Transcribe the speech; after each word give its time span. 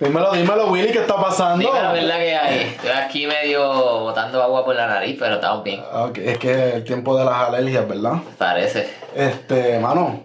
Dímelo, 0.00 0.32
dímelo, 0.32 0.72
Willy, 0.72 0.90
¿qué 0.90 0.98
está 0.98 1.16
pasando? 1.16 1.58
Dime 1.58 1.80
la 1.80 1.92
verdad 1.92 2.18
que 2.18 2.34
hay. 2.34 2.60
Estoy 2.62 2.90
aquí 2.90 3.26
medio 3.28 4.00
botando 4.00 4.42
agua 4.42 4.64
por 4.64 4.74
la 4.74 4.88
nariz, 4.88 5.16
pero 5.16 5.36
estamos 5.36 5.62
bien. 5.62 5.82
Es 6.16 6.38
que 6.38 6.70
el 6.70 6.84
tiempo 6.84 7.16
de 7.16 7.24
las 7.24 7.34
alergias, 7.34 7.86
¿verdad? 7.86 8.14
Parece. 8.36 8.88
Este, 9.14 9.78
mano, 9.78 10.20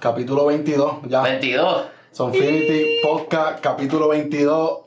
capítulo 0.00 0.46
22, 0.46 0.96
ya. 1.06 1.22
22. 1.22 1.82
Sonfinity 2.10 3.00
Podcast, 3.00 3.60
capítulo 3.60 4.08
22. 4.08 4.80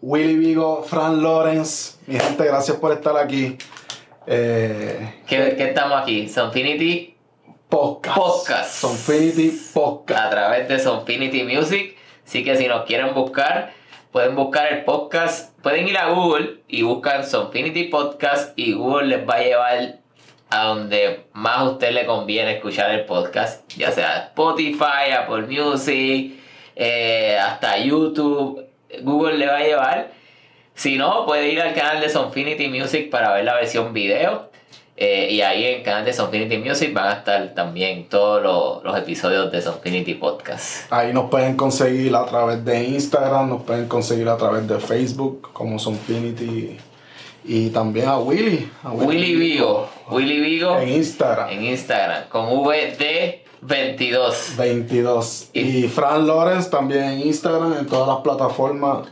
Willy 0.00 0.34
Vigo, 0.34 0.82
Fran 0.82 1.22
Lawrence. 1.22 1.98
Mi 2.08 2.18
gente, 2.18 2.44
gracias 2.44 2.76
por 2.78 2.90
estar 2.90 3.16
aquí. 3.16 3.56
Eh, 4.26 5.22
¿Qué, 5.28 5.54
qué 5.56 5.68
estamos 5.68 6.02
aquí? 6.02 6.28
Sonfinity 6.28 7.14
podcast. 7.68 8.16
Podcast. 8.16 8.74
Sonfinity 8.74 9.56
Podcast. 9.72 10.20
a 10.20 10.30
través 10.30 10.68
de 10.68 10.80
Sonfinity 10.80 11.44
Music. 11.44 12.01
Así 12.24 12.44
que 12.44 12.56
si 12.56 12.66
nos 12.66 12.84
quieren 12.84 13.14
buscar, 13.14 13.72
pueden 14.10 14.34
buscar 14.36 14.72
el 14.72 14.84
podcast. 14.84 15.58
Pueden 15.62 15.88
ir 15.88 15.96
a 15.96 16.08
Google 16.10 16.60
y 16.68 16.82
buscan 16.82 17.24
Sonfinity 17.24 17.84
Podcast 17.84 18.58
y 18.58 18.72
Google 18.72 19.06
les 19.06 19.28
va 19.28 19.34
a 19.34 19.42
llevar 19.42 19.98
a 20.50 20.64
donde 20.66 21.24
más 21.32 21.58
a 21.58 21.64
usted 21.64 21.92
le 21.92 22.04
conviene 22.04 22.56
escuchar 22.56 22.90
el 22.90 23.06
podcast. 23.06 23.70
Ya 23.74 23.90
sea 23.90 24.26
Spotify, 24.28 25.12
Apple 25.16 25.46
Music, 25.46 26.34
eh, 26.76 27.38
hasta 27.40 27.78
YouTube. 27.78 28.66
Google 29.00 29.38
le 29.38 29.46
va 29.46 29.56
a 29.56 29.62
llevar. 29.62 30.12
Si 30.74 30.98
no, 30.98 31.24
puede 31.26 31.48
ir 31.48 31.60
al 31.60 31.74
canal 31.74 32.00
de 32.00 32.08
Sonfinity 32.08 32.68
Music 32.68 33.10
para 33.10 33.32
ver 33.32 33.44
la 33.44 33.54
versión 33.54 33.92
video. 33.92 34.51
Eh, 34.96 35.28
y 35.30 35.40
ahí 35.40 35.64
en 35.64 35.78
el 35.78 35.82
canal 35.82 36.04
de 36.04 36.12
Sonfinity 36.12 36.58
Music 36.58 36.92
van 36.92 37.06
a 37.08 37.12
estar 37.14 37.54
también 37.54 38.08
todos 38.08 38.42
los, 38.42 38.84
los 38.84 38.96
episodios 38.98 39.50
de 39.50 39.62
Sonfinity 39.62 40.14
Podcast. 40.14 40.92
Ahí 40.92 41.12
nos 41.14 41.30
pueden 41.30 41.56
conseguir 41.56 42.14
a 42.14 42.24
través 42.26 42.62
de 42.64 42.84
Instagram, 42.84 43.48
nos 43.48 43.62
pueden 43.62 43.88
conseguir 43.88 44.28
a 44.28 44.36
través 44.36 44.68
de 44.68 44.78
Facebook, 44.78 45.50
como 45.52 45.78
Sonfinity. 45.78 46.76
Y 47.44 47.70
también 47.70 48.06
a 48.08 48.18
Willy. 48.18 48.70
A 48.84 48.92
Willy 48.92 49.34
Vigo. 49.34 49.88
Willy 50.10 50.40
Vigo 50.40 50.78
En 50.78 50.88
Instagram. 50.90 51.48
en 51.50 51.64
Instagram. 51.64 52.28
Con 52.28 52.46
VD22. 53.66 54.56
22. 54.56 55.48
Y 55.52 55.88
Fran 55.88 56.26
Lawrence 56.26 56.70
también 56.70 57.04
en 57.04 57.20
Instagram, 57.26 57.78
en 57.78 57.86
todas 57.86 58.06
las 58.08 58.18
plataformas. 58.18 59.08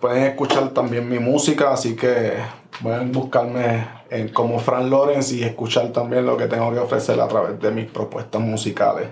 Pueden 0.00 0.24
escuchar 0.24 0.68
también 0.70 1.08
mi 1.08 1.18
música, 1.18 1.72
así 1.72 1.96
que 1.96 2.34
pueden 2.82 3.12
buscarme 3.12 3.86
en, 4.10 4.28
como 4.28 4.58
Fran 4.58 4.90
Lawrence 4.90 5.34
y 5.34 5.42
escuchar 5.42 5.88
también 5.88 6.26
lo 6.26 6.36
que 6.36 6.46
tengo 6.46 6.72
que 6.72 6.78
ofrecer 6.78 7.20
a 7.20 7.28
través 7.28 7.60
de 7.60 7.70
mis 7.70 7.86
propuestas 7.86 8.40
musicales. 8.40 9.08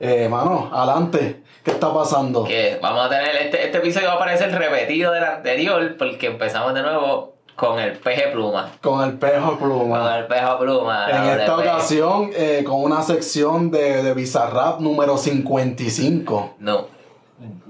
Eh, 0.00 0.28
mano, 0.28 0.70
adelante. 0.72 1.42
¿Qué 1.64 1.70
está 1.70 1.92
pasando? 1.94 2.44
Que 2.44 2.78
vamos 2.82 3.06
a 3.06 3.08
tener 3.08 3.36
este, 3.36 3.64
este 3.64 3.78
episodio 3.78 4.08
va 4.08 4.14
a 4.14 4.18
parecer 4.18 4.52
repetido 4.52 5.12
del 5.12 5.24
anterior 5.24 5.96
porque 5.98 6.26
empezamos 6.26 6.74
de 6.74 6.82
nuevo 6.82 7.34
con 7.56 7.78
el 7.78 7.92
peje 7.92 8.28
pluma. 8.32 8.72
Con 8.82 9.02
el 9.02 9.18
pejo 9.18 9.56
Con 9.56 9.58
pluma. 9.58 10.18
el 10.18 10.26
pejo 10.26 10.58
pluma. 10.58 11.08
En 11.08 11.24
esta 11.24 11.52
doble 11.52 11.64
P. 11.64 11.70
ocasión, 11.70 12.30
eh, 12.34 12.64
con 12.66 12.82
una 12.82 13.02
sección 13.02 13.70
de, 13.70 14.02
de 14.02 14.12
Bizarrap 14.12 14.80
número 14.80 15.16
55. 15.16 16.56
No. 16.58 16.88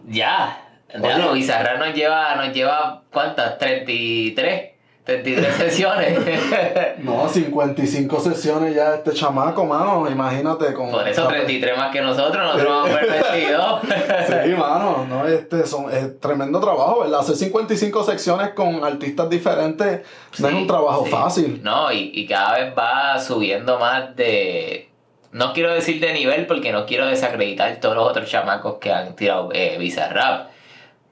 Ya. 0.09 0.61
Ya, 1.01 1.33
Bizarrap 1.33 1.79
nos 1.79 1.95
lleva, 1.95 2.35
nos 2.37 2.53
lleva 2.55 3.03
¿cuántas? 3.13 3.59
33. 3.59 4.74
33 5.05 5.55
sesiones. 5.55 6.19
No, 6.99 7.29
55 7.29 8.21
sesiones 8.21 8.75
ya 8.75 8.95
este 8.95 9.13
chamaco, 9.13 9.65
mano. 9.67 10.09
Imagínate 10.09 10.73
con. 10.73 10.91
Por 10.91 11.07
eso 11.07 11.27
33 11.27 11.77
más 11.77 11.93
que 11.93 12.01
nosotros, 12.01 12.43
nosotros 12.43 12.69
vamos 12.69 12.91
por 12.91 13.33
22. 13.33 13.81
Sí, 14.45 14.51
mano, 14.59 15.07
no, 15.09 15.27
este 15.27 15.67
son, 15.67 15.93
es 15.93 16.19
tremendo 16.21 16.61
trabajo, 16.61 17.01
¿verdad? 17.01 17.21
Hacer 17.21 17.37
55 17.37 18.05
secciones 18.05 18.51
con 18.51 18.83
artistas 18.83 19.29
diferentes 19.29 20.01
no 20.39 20.49
es 20.49 20.55
un 20.55 20.67
trabajo 20.67 21.05
sí. 21.05 21.11
fácil. 21.11 21.61
No, 21.63 21.93
y, 21.93 22.11
y 22.15 22.27
cada 22.27 22.59
vez 22.59 22.75
va 22.77 23.19
subiendo 23.19 23.79
más 23.79 24.17
de. 24.17 24.89
No 25.33 25.53
quiero 25.53 25.75
decir 25.75 26.01
de 26.01 26.15
nivel 26.15 26.47
porque 26.47 26.73
no 26.73 26.87
quiero 26.87 27.07
desacreditar 27.07 27.77
todos 27.81 27.97
los 27.97 28.09
otros 28.09 28.31
chamacos 28.31 28.79
que 28.79 28.93
han 28.93 29.15
tirado 29.17 29.51
eh, 29.53 29.77
Bizarrap. 29.79 30.54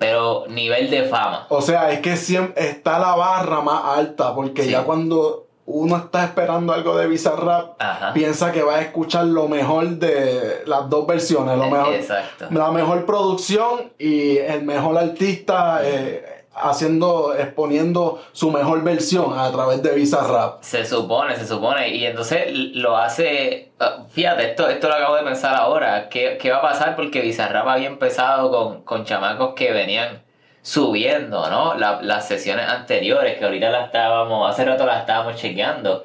Pero 0.02 0.44
nivel 0.48 0.90
de 0.90 1.04
fama. 1.04 1.46
O 1.48 1.60
sea, 1.62 1.90
es 1.92 2.00
que 2.00 2.16
siempre 2.16 2.68
está 2.68 2.98
la 2.98 3.14
barra 3.14 3.60
más 3.60 3.82
alta, 3.96 4.34
porque 4.34 4.64
Sí. 4.64 4.70
ya 4.70 4.82
cuando 4.82 5.46
uno 5.64 5.96
está 5.96 6.24
esperando 6.24 6.72
algo 6.72 6.96
de 6.96 7.06
Bizarrap, 7.06 7.80
Ajá. 7.80 8.12
piensa 8.12 8.50
que 8.50 8.62
va 8.64 8.76
a 8.76 8.80
escuchar 8.82 9.26
lo 9.26 9.46
mejor 9.48 9.86
de 9.90 10.62
las 10.66 10.90
dos 10.90 11.06
versiones, 11.06 11.56
lo 11.56 11.68
mejor, 11.70 11.94
Exacto. 11.94 12.46
la 12.50 12.70
mejor 12.72 13.06
producción 13.06 13.92
y 13.98 14.38
el 14.38 14.64
mejor 14.64 14.98
artista 14.98 15.80
eh, 15.84 16.31
haciendo, 16.54 17.34
exponiendo 17.34 18.22
su 18.32 18.50
mejor 18.50 18.82
versión 18.84 19.38
a 19.38 19.50
través 19.50 19.82
de 19.82 19.92
Bizarrap. 19.94 20.62
Se 20.62 20.84
supone, 20.84 21.36
se 21.36 21.46
supone. 21.46 21.88
Y 21.88 22.04
entonces 22.06 22.46
lo 22.74 22.96
hace. 22.96 23.72
ah, 23.80 24.04
Fíjate, 24.10 24.50
esto, 24.50 24.68
esto 24.68 24.88
lo 24.88 24.94
acabo 24.94 25.16
de 25.16 25.22
pensar 25.24 25.54
ahora. 25.54 26.08
¿Qué, 26.08 26.38
qué 26.40 26.50
va 26.50 26.58
a 26.58 26.62
pasar? 26.62 26.96
Porque 26.96 27.20
Bizarrap 27.20 27.66
había 27.66 27.88
empezado 27.88 28.50
con, 28.50 28.82
con 28.82 29.04
chamacos 29.04 29.54
que 29.54 29.72
venían 29.72 30.22
subiendo, 30.62 31.48
¿no? 31.50 31.74
La- 31.74 32.00
las 32.02 32.28
sesiones 32.28 32.68
anteriores, 32.68 33.36
que 33.38 33.44
ahorita 33.44 33.70
las 33.70 33.86
estábamos, 33.86 34.48
hace 34.48 34.64
rato 34.64 34.86
las 34.86 35.00
estábamos 35.00 35.36
chequeando. 35.36 36.04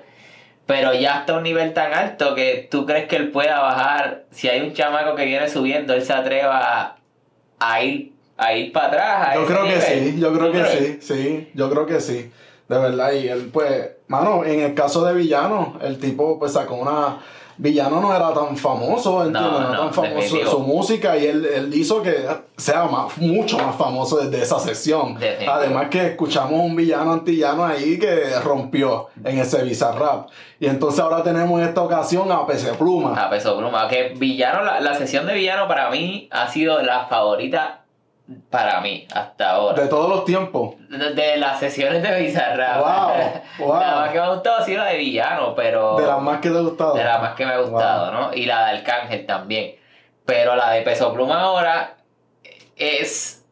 Pero 0.66 0.94
ya 0.94 1.20
está 1.20 1.34
a 1.34 1.38
un 1.38 1.44
nivel 1.44 1.74
tan 1.74 1.94
alto 1.94 2.36
que 2.36 2.68
tú 2.70 2.86
crees 2.86 3.08
que 3.08 3.16
él 3.16 3.32
pueda 3.32 3.60
bajar. 3.62 4.24
Si 4.32 4.50
hay 4.50 4.60
un 4.62 4.74
chamaco 4.74 5.16
que 5.16 5.24
viene 5.26 5.48
subiendo, 5.48 5.94
él 5.94 6.02
se 6.02 6.12
atreva 6.12 6.98
a 7.60 7.82
ir, 7.84 8.12
a 8.38 8.54
ir 8.54 8.72
para 8.72 8.88
atrás. 8.88 9.28
a 9.30 9.36
Yo 9.36 9.46
creo 9.46 9.64
que 9.64 9.76
nivel. 9.76 9.82
sí, 10.14 10.20
yo 10.20 10.34
creo 10.34 10.46
¿Tú 10.48 10.52
que 10.54 10.60
crees? 10.62 10.98
sí, 11.06 11.14
sí, 11.14 11.52
yo 11.54 11.70
creo 11.70 11.86
que 11.86 12.00
sí, 12.00 12.32
de 12.70 12.78
verdad. 12.78 13.12
Y 13.14 13.28
él, 13.28 13.50
pues, 13.52 13.92
mano, 14.08 14.44
en 14.46 14.60
el 14.62 14.74
caso 14.74 15.04
de 15.06 15.14
Villano, 15.14 15.78
el 15.82 15.98
tipo, 16.00 16.38
pues, 16.40 16.54
sacó 16.54 16.76
una. 16.76 17.20
Villano 17.60 18.00
no 18.00 18.16
era 18.16 18.32
tan 18.36 18.56
famoso, 18.56 19.26
¿entiendes? 19.26 19.42
No, 19.42 19.60
No, 19.60 19.68
era 19.70 19.78
no, 19.78 19.84
tan 19.86 19.94
famoso 19.96 20.38
su 20.46 20.60
música 20.60 21.18
y 21.18 21.26
él, 21.26 21.44
él 21.44 21.74
hizo 21.74 22.04
que 22.04 22.16
sea 22.56 22.84
más, 22.84 23.18
mucho 23.18 23.58
más 23.58 23.76
famoso 23.76 24.18
desde 24.18 24.44
esa 24.44 24.60
sesión. 24.60 25.16
Definitivo. 25.18 25.52
Además 25.54 25.88
que 25.90 26.06
escuchamos 26.06 26.52
un 26.52 26.76
villano 26.76 27.14
antillano 27.14 27.66
ahí 27.66 27.98
que 27.98 28.26
rompió 28.44 29.08
en 29.26 29.40
ese 29.40 29.64
Bizarrap. 29.64 30.28
Y 30.60 30.68
entonces 30.68 31.00
ahora 31.00 31.24
tenemos 31.24 31.60
en 31.60 31.68
esta 31.68 31.82
ocasión 31.82 32.32
a 32.32 32.46
Pese 32.46 32.74
Pluma. 32.76 33.20
A 33.20 33.28
peso 33.32 33.58
pluma. 33.58 33.88
Que 33.88 34.10
Villano, 34.16 34.62
la, 34.64 34.80
la 34.80 34.94
sesión 34.94 35.26
de 35.26 35.34
Villano 35.34 35.68
para 35.68 35.90
mí 35.90 36.30
ha 36.32 36.48
sido 36.50 36.80
la 36.84 37.08
favorita 37.08 37.86
para 38.50 38.82
mí 38.82 39.08
hasta 39.14 39.52
ahora. 39.52 39.84
De 39.84 39.88
todos 39.90 40.10
los 40.10 40.26
tiempos. 40.26 40.76
De, 40.90 41.14
de 41.14 41.38
las 41.38 41.60
sesiones 41.60 42.04
de 42.04 42.22
Bizarrap. 42.22 42.80
Wow, 42.80 43.42
wow. 43.68 43.80
La 43.80 43.96
más 43.96 44.10
que 44.12 44.20
me 44.20 44.26
ha 44.26 44.34
gustado 44.34 44.58
ha 44.58 44.66
sido 44.66 44.84
la 44.84 44.90
de 44.90 44.98
Villano, 44.98 45.56
pero. 45.56 45.96
De 45.98 46.06
las 46.06 46.22
más 46.22 46.40
que 46.42 46.50
te 46.50 46.58
ha 46.58 46.62
gustado. 46.62 46.94
de 46.94 47.04
las 47.04 47.22
más 47.22 47.36
que 47.36 47.46
me 47.46 47.54
ha 47.54 47.60
gustado, 47.60 48.12
¿no? 48.12 48.34
Y 48.34 48.46
la 48.46 48.66
de 48.66 48.78
Arcángel 48.78 49.26
también. 49.26 49.76
Pero 50.26 50.56
la 50.56 50.72
de 50.72 50.82
Peso 50.82 51.14
Pluma 51.14 51.42
ahora 51.42 51.98
es. 52.76 53.46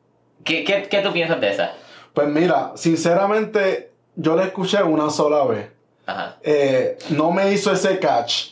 ¿Qué, 0.44 0.64
qué, 0.64 0.84
qué 0.90 1.00
tú 1.00 1.12
piensas 1.12 1.40
de 1.40 1.50
esa? 1.50 1.72
Pues 2.14 2.28
mira, 2.28 2.72
sinceramente, 2.76 3.92
yo 4.16 4.36
la 4.36 4.44
escuché 4.44 4.84
una 4.84 5.10
sola 5.10 5.44
vez. 5.46 5.72
Ajá. 6.06 6.38
Eh, 6.44 6.98
no 7.10 7.32
me 7.32 7.52
hizo 7.52 7.72
ese 7.72 7.98
catch. 8.00 8.52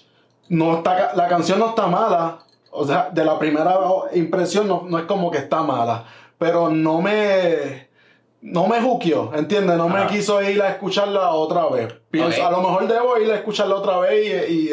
No 0.50 0.78
está, 0.78 1.14
la 1.16 1.28
canción 1.28 1.60
no 1.60 1.70
está 1.70 1.88
mala. 1.88 2.40
O 2.76 2.86
sea, 2.88 3.10
de 3.12 3.24
la 3.24 3.38
primera 3.38 3.76
impresión 4.14 4.68
no, 4.68 4.86
no 4.88 4.98
es 4.98 5.06
como 5.06 5.30
que 5.32 5.38
está 5.38 5.62
mala. 5.64 6.06
Pero 6.38 6.70
no 6.70 7.02
me. 7.02 7.88
No 8.42 8.68
me 8.68 8.82
juqueó, 8.82 9.32
¿entiendes? 9.34 9.78
No 9.78 9.88
me 9.88 10.06
quiso 10.08 10.42
ir 10.42 10.62
a 10.62 10.68
escucharla 10.70 11.30
otra 11.32 11.66
vez. 11.68 11.94
Pienso. 12.12 12.46
A 12.46 12.52
lo 12.52 12.58
mejor 12.58 12.88
debo 12.90 13.18
ir 13.18 13.32
a 13.32 13.36
escucharla 13.36 13.76
otra 13.76 14.00
vez 14.00 14.50
y, 14.50 14.54
y, 14.54 14.72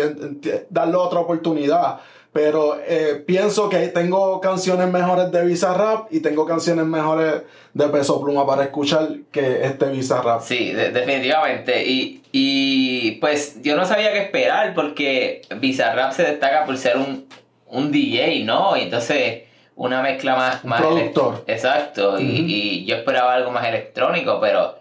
darle 0.68 0.96
otra 0.96 1.20
oportunidad. 1.20 2.00
Pero 2.32 2.76
eh, 2.84 3.22
pienso 3.26 3.68
que 3.68 3.88
tengo 3.88 4.40
canciones 4.40 4.88
mejores 4.90 5.30
de 5.30 5.44
Bizarrap 5.44 6.12
y 6.12 6.20
tengo 6.20 6.46
canciones 6.46 6.84
mejores 6.86 7.42
de 7.74 7.88
Peso 7.88 8.20
Pluma 8.20 8.44
para 8.46 8.64
escuchar 8.64 9.08
que 9.30 9.64
este 9.64 9.86
Bizarrap. 9.86 10.40
Sí, 10.42 10.72
de- 10.72 10.90
definitivamente. 10.90 11.84
Y, 11.86 12.22
y 12.32 13.12
pues 13.20 13.62
yo 13.62 13.76
no 13.76 13.84
sabía 13.84 14.12
qué 14.12 14.22
esperar 14.22 14.74
porque 14.74 15.42
Bizarrap 15.60 16.12
se 16.12 16.22
destaca 16.24 16.64
por 16.66 16.76
ser 16.76 16.96
un, 16.96 17.26
un 17.70 17.90
DJ, 17.92 18.44
¿no? 18.44 18.76
Y 18.76 18.82
entonces 18.82 19.44
una 19.76 20.02
mezcla 20.02 20.36
más... 20.36 20.62
Un 20.64 20.70
más 20.70 20.80
productor. 20.80 21.44
Exacto. 21.46 22.20
y, 22.20 22.24
y 22.24 22.84
yo 22.84 22.96
esperaba 22.96 23.34
algo 23.34 23.50
más 23.50 23.66
electrónico, 23.66 24.38
pero 24.40 24.78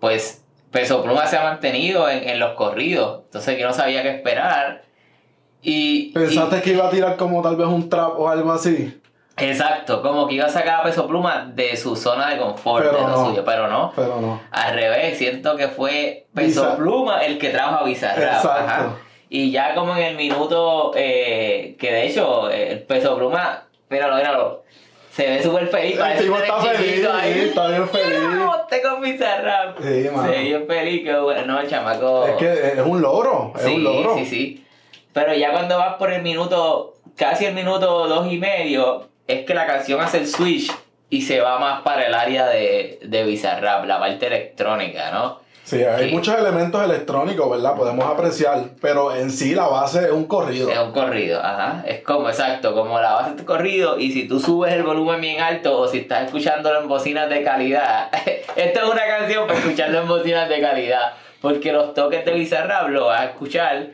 pues 0.00 0.44
Peso 0.70 1.02
Pluma 1.02 1.26
se 1.26 1.36
ha 1.36 1.44
mantenido 1.44 2.08
en, 2.08 2.28
en 2.28 2.38
los 2.40 2.54
corridos. 2.54 3.20
Entonces 3.26 3.58
yo 3.58 3.66
no 3.68 3.72
sabía 3.72 4.02
qué 4.02 4.10
esperar. 4.16 4.82
Y, 5.62 6.10
¿Pensaste 6.12 6.60
que 6.62 6.70
iba 6.72 6.86
a 6.86 6.90
tirar 6.90 7.16
como 7.16 7.40
tal 7.42 7.54
vez 7.56 7.68
un 7.68 7.88
trap 7.88 8.18
o 8.18 8.28
algo 8.28 8.50
así? 8.52 8.98
exacto, 9.36 10.02
como 10.02 10.28
que 10.28 10.34
iba 10.34 10.44
a 10.44 10.50
sacar 10.50 10.80
a 10.80 10.82
Peso 10.82 11.06
Pluma 11.06 11.50
de 11.54 11.76
su 11.76 11.96
zona 11.96 12.28
de 12.30 12.38
confort, 12.38 12.84
Pero 12.84 12.96
de 12.96 13.02
lo 13.02 13.08
no. 13.08 13.26
suyo, 13.28 13.44
pero 13.44 13.66
no. 13.66 13.92
Pero 13.96 14.20
no. 14.20 14.40
Al 14.50 14.74
revés, 14.74 15.16
siento 15.18 15.56
que 15.56 15.68
fue 15.68 16.26
Peso 16.34 16.64
Bizar- 16.64 16.76
Pluma 16.76 17.20
el 17.24 17.38
que 17.38 17.48
trajo 17.50 17.76
a 17.76 17.82
Bizarrap. 17.84 18.34
Exacto. 18.36 18.50
ajá. 18.50 18.96
Y 19.34 19.50
ya 19.50 19.74
como 19.74 19.96
en 19.96 20.02
el 20.02 20.16
minuto, 20.16 20.92
eh, 20.94 21.74
que 21.78 21.90
de 21.90 22.06
hecho, 22.06 22.50
eh, 22.50 22.72
el 22.72 22.82
Peso 22.82 23.16
Pluma, 23.16 23.64
míralo, 23.88 24.16
míralo. 24.16 24.62
Se 25.10 25.26
ve 25.26 25.42
súper 25.42 25.68
feliz. 25.68 25.98
El 25.98 26.18
tipo 26.18 26.36
está 26.36 26.60
feliz, 26.60 27.08
ahí. 27.10 27.40
está 27.48 27.68
bien 27.68 27.88
feliz. 27.88 28.18
Monté 28.20 28.82
con. 28.82 29.02
Sí, 29.02 30.10
mano. 30.14 30.30
Se 30.30 30.58
ve 30.58 30.64
feliz, 30.68 31.04
que 31.04 31.16
bueno, 31.16 31.46
no, 31.46 31.60
el 31.60 31.66
chamaco. 31.66 32.26
Es 32.26 32.34
que 32.36 32.72
es 32.72 32.78
un 32.84 33.00
logro, 33.00 33.54
es 33.56 33.62
sí, 33.62 33.74
un 33.76 33.84
logro. 33.84 34.18
sí, 34.18 34.26
sí. 34.26 34.66
Pero 35.14 35.34
ya 35.34 35.52
cuando 35.52 35.78
vas 35.78 35.94
por 35.94 36.12
el 36.12 36.20
minuto, 36.20 36.96
casi 37.16 37.46
el 37.46 37.54
minuto 37.54 38.06
dos 38.08 38.30
y 38.30 38.36
medio, 38.36 39.08
es 39.26 39.46
que 39.46 39.54
la 39.54 39.66
canción 39.66 40.02
hace 40.02 40.18
el 40.18 40.26
switch 40.26 40.70
y 41.08 41.22
se 41.22 41.40
va 41.40 41.58
más 41.58 41.80
para 41.80 42.06
el 42.06 42.12
área 42.12 42.48
de, 42.48 42.98
de 43.02 43.24
Bizarrap, 43.24 43.86
la 43.86 43.98
parte 43.98 44.26
electrónica, 44.26 45.10
¿no? 45.10 45.40
Sí, 45.64 45.82
hay 45.84 46.10
muchos 46.10 46.36
elementos 46.36 46.82
electrónicos, 46.82 47.48
¿verdad? 47.48 47.76
Podemos 47.76 48.04
apreciar, 48.04 48.64
pero 48.80 49.14
en 49.14 49.30
sí 49.30 49.54
la 49.54 49.68
base 49.68 50.06
es 50.06 50.10
un 50.10 50.24
corrido. 50.24 50.68
Es 50.68 50.78
un 50.78 50.90
corrido, 50.90 51.40
ajá. 51.40 51.84
Es 51.86 52.02
como, 52.02 52.28
exacto, 52.28 52.74
como 52.74 53.00
la 53.00 53.12
base 53.12 53.36
de 53.36 53.44
corrido 53.44 53.96
y 53.96 54.10
si 54.10 54.26
tú 54.26 54.40
subes 54.40 54.72
el 54.72 54.82
volumen 54.82 55.20
bien 55.20 55.40
alto 55.40 55.78
o 55.78 55.86
si 55.86 55.98
estás 55.98 56.24
escuchándolo 56.24 56.80
en 56.80 56.88
bocinas 56.88 57.28
de 57.28 57.44
calidad. 57.44 58.10
Esta 58.56 58.80
es 58.82 58.88
una 58.88 59.06
canción 59.06 59.46
para 59.46 59.60
escucharlo 59.60 60.00
en 60.00 60.08
bocinas 60.08 60.48
de 60.48 60.60
calidad. 60.60 61.12
Porque 61.40 61.72
los 61.72 61.94
toques 61.94 62.24
de 62.24 62.32
Bizarrap 62.32 62.88
lo 62.88 63.06
vas 63.06 63.20
a 63.20 63.24
escuchar 63.26 63.90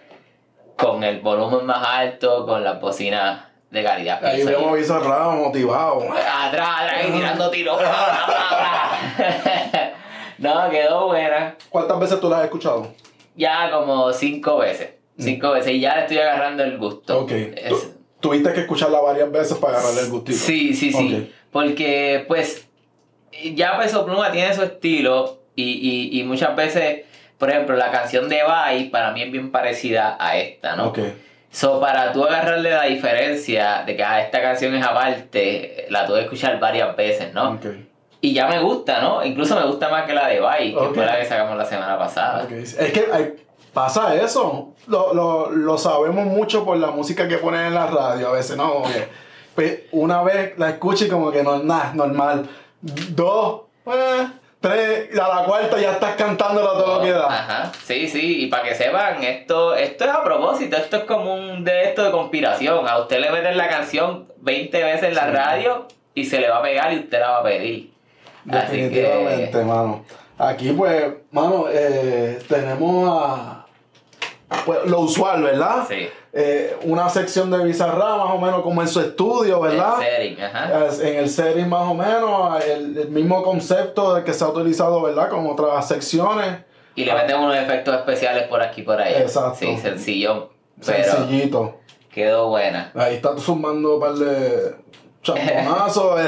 con 0.76 1.05
el 1.05 1.20
volumen 1.20 1.67
más 1.67 1.87
alto, 1.87 2.47
con 2.47 2.65
las 2.65 2.81
bocinas 2.81 3.44
de 3.70 3.85
calidad. 3.85 4.25
Ahí 4.25 4.43
vemos 4.43 4.73
a 4.73 4.75
Bizarrap 4.75 5.35
motivado. 5.35 6.03
Atrás, 6.11 6.69
atrás, 6.81 7.05
y 7.09 7.12
tirando 7.12 7.50
tiros. 7.50 7.81
no, 10.38 10.70
quedó 10.70 11.06
buena. 11.06 11.56
¿Cuántas 11.69 11.99
veces 12.00 12.20
tú 12.20 12.29
la 12.31 12.38
has 12.38 12.44
escuchado? 12.44 12.93
Ya 13.37 13.70
como 13.70 14.12
cinco 14.12 14.58
veces. 14.58 14.90
Cinco 15.19 15.50
veces 15.50 15.73
y 15.73 15.81
ya 15.81 15.96
le 15.96 16.02
estoy 16.02 16.19
agarrando 16.19 16.62
el 16.62 16.79
gusto. 16.79 17.20
Mm. 17.20 17.25
Ok. 17.25 17.31
Es- 17.32 17.94
Tuviste 18.20 18.52
que 18.52 18.61
escucharla 18.62 19.00
varias 19.00 19.31
veces 19.31 19.56
para 19.58 19.75
agarrarle 19.79 20.00
el 20.02 20.11
gustito. 20.11 20.37
Sí, 20.38 20.75
sí, 20.75 20.93
sí. 20.93 21.32
Porque, 21.52 22.25
pues, 22.26 22.67
ya 23.55 23.79
Peso 23.79 24.05
Pluma 24.05 24.32
tiene 24.32 24.52
su 24.55 24.62
estilo 24.64 25.38
y, 25.55 25.62
y, 26.14 26.20
y 26.20 26.25
muchas 26.25 26.56
veces, 26.56 27.05
por 27.38 27.49
ejemplo, 27.50 27.76
la 27.76 27.93
canción 27.93 28.29
de 28.29 28.41
Bye 28.43 28.87
para 28.91 29.12
mí 29.12 29.23
es 29.23 29.31
bien 29.31 29.52
parecida 29.52 30.17
a 30.19 30.37
esta, 30.37 30.75
¿no? 30.75 30.88
Ok. 30.88 30.99
So, 31.52 31.81
para 31.81 32.12
tú 32.12 32.25
agarrarle 32.25 32.70
la 32.70 32.84
diferencia 32.87 33.84
de 33.87 33.94
que 33.96 34.02
ah, 34.02 34.20
esta 34.20 34.43
canción 34.43 34.75
es 34.75 34.84
aparte, 34.84 35.87
la 35.88 36.05
tuve 36.05 36.19
que 36.19 36.25
escuchar 36.25 36.58
varias 36.58 36.94
veces, 36.96 37.32
¿no? 37.32 37.52
Ok. 37.52 37.67
Y 38.20 38.35
ya 38.35 38.49
me 38.49 38.61
gusta, 38.61 39.00
¿no? 39.00 39.25
Incluso 39.25 39.55
me 39.55 39.65
gusta 39.67 39.88
más 39.88 40.05
que 40.05 40.12
la 40.12 40.26
de 40.29 40.41
Bye, 40.41 40.75
que 40.75 40.94
fue 40.94 41.06
la 41.06 41.19
que 41.19 41.25
sacamos 41.25 41.56
la 41.56 41.65
semana 41.65 41.97
pasada. 41.99 42.49
Es 42.50 42.75
que 42.75 43.37
pasa 43.73 44.15
eso. 44.17 44.75
Lo, 44.88 45.15
lo, 45.15 45.50
lo 45.50 45.79
sabemos 45.79 46.26
mucho 46.26 46.65
por 46.65 46.76
la 46.79 46.91
música 46.91 47.29
que 47.29 47.38
ponen 47.38 47.67
en 47.67 47.75
la 47.75 47.87
radio 47.87 48.29
a 48.29 48.32
veces, 48.32 48.56
¿no? 48.56 48.73
Como 48.73 48.87
que, 48.87 49.06
pues, 49.55 49.81
una 49.93 50.23
vez 50.23 50.59
la 50.59 50.70
escucho 50.70 51.05
y 51.05 51.09
como 51.09 51.31
que 51.31 51.43
no 51.44 51.56
es 51.56 51.62
nada, 51.65 51.93
normal. 51.94 52.49
Dos, 52.81 53.62
eh, 53.87 54.26
tres, 54.61 55.19
a 55.19 55.29
la 55.37 55.44
cuarta 55.44 55.79
ya 55.79 55.93
estás 55.93 56.17
cantándola 56.17 56.70
todo 56.73 56.97
lo 56.99 57.03
que 57.05 57.12
da. 57.12 57.26
Ajá, 57.26 57.73
sí, 57.85 58.09
sí, 58.09 58.44
y 58.44 58.47
para 58.49 58.65
que 58.65 58.75
sepan, 58.75 59.23
esto, 59.23 59.75
esto 59.75 60.05
es 60.05 60.11
a 60.11 60.25
propósito, 60.25 60.76
esto 60.76 60.97
es 60.99 61.05
como 61.05 61.35
un 61.35 61.65
de 61.65 61.85
esto 61.85 62.03
de 62.05 62.11
conspiración. 62.11 62.88
A 62.88 62.99
usted 62.99 63.20
le 63.20 63.31
meten 63.31 63.56
la 63.56 63.69
canción 63.69 64.26
20 64.38 64.82
veces 64.82 65.03
en 65.11 65.15
la 65.15 65.26
Sí. 65.26 65.32
radio 65.32 65.87
y 66.15 66.25
se 66.25 66.41
le 66.41 66.49
va 66.49 66.59
a 66.59 66.62
pegar 66.62 66.93
y 66.93 67.00
usted 67.00 67.20
la 67.20 67.31
va 67.31 67.38
a 67.38 67.43
pedir. 67.44 67.93
Así 68.50 68.76
que, 68.76 68.82
Definitivamente, 68.88 69.64
mano. 69.64 70.04
Aquí, 70.38 70.72
pues, 70.72 71.04
mano, 71.30 71.66
eh, 71.70 72.38
tenemos 72.48 73.08
a. 73.10 73.66
Pues, 74.64 74.84
lo 74.86 75.00
usual, 75.00 75.42
¿verdad? 75.42 75.84
sí, 75.88 76.08
Eh, 76.32 76.76
una 76.84 77.08
sección 77.10 77.50
de 77.50 77.62
Bizarra, 77.64 78.16
más 78.16 78.30
o 78.34 78.38
menos 78.38 78.62
como 78.62 78.80
en 78.82 78.88
su 78.88 79.00
estudio, 79.00 79.60
¿verdad? 79.60 79.94
el 80.00 80.06
setting, 80.36 80.44
ajá. 80.44 80.88
En 81.02 81.14
el 81.16 81.28
setting 81.28 81.68
más 81.68 81.82
o 81.88 81.94
menos, 81.94 82.64
el, 82.64 82.96
el 82.96 83.08
mismo 83.10 83.42
concepto 83.42 84.14
del 84.14 84.24
que 84.24 84.32
se 84.32 84.44
ha 84.44 84.48
utilizado, 84.48 85.02
¿verdad? 85.02 85.28
Con 85.28 85.46
otras 85.46 85.86
secciones. 85.88 86.60
Y 86.94 87.04
le 87.04 87.14
meten 87.14 87.36
unos 87.38 87.56
efectos 87.56 87.94
especiales 87.94 88.44
por 88.48 88.62
aquí 88.62 88.80
y 88.82 88.84
por 88.84 89.00
allá. 89.00 89.20
Exacto. 89.20 89.58
Sí, 89.60 89.76
sencillo, 89.78 90.50
pero 90.84 91.04
Sencillito. 91.04 91.76
quedó 92.10 92.48
buena. 92.48 92.90
Ahí 92.94 93.16
está 93.16 93.36
sumando 93.38 93.94
un 93.96 94.00
par 94.00 94.12
de 94.14 94.74
champonazos. 95.22 96.20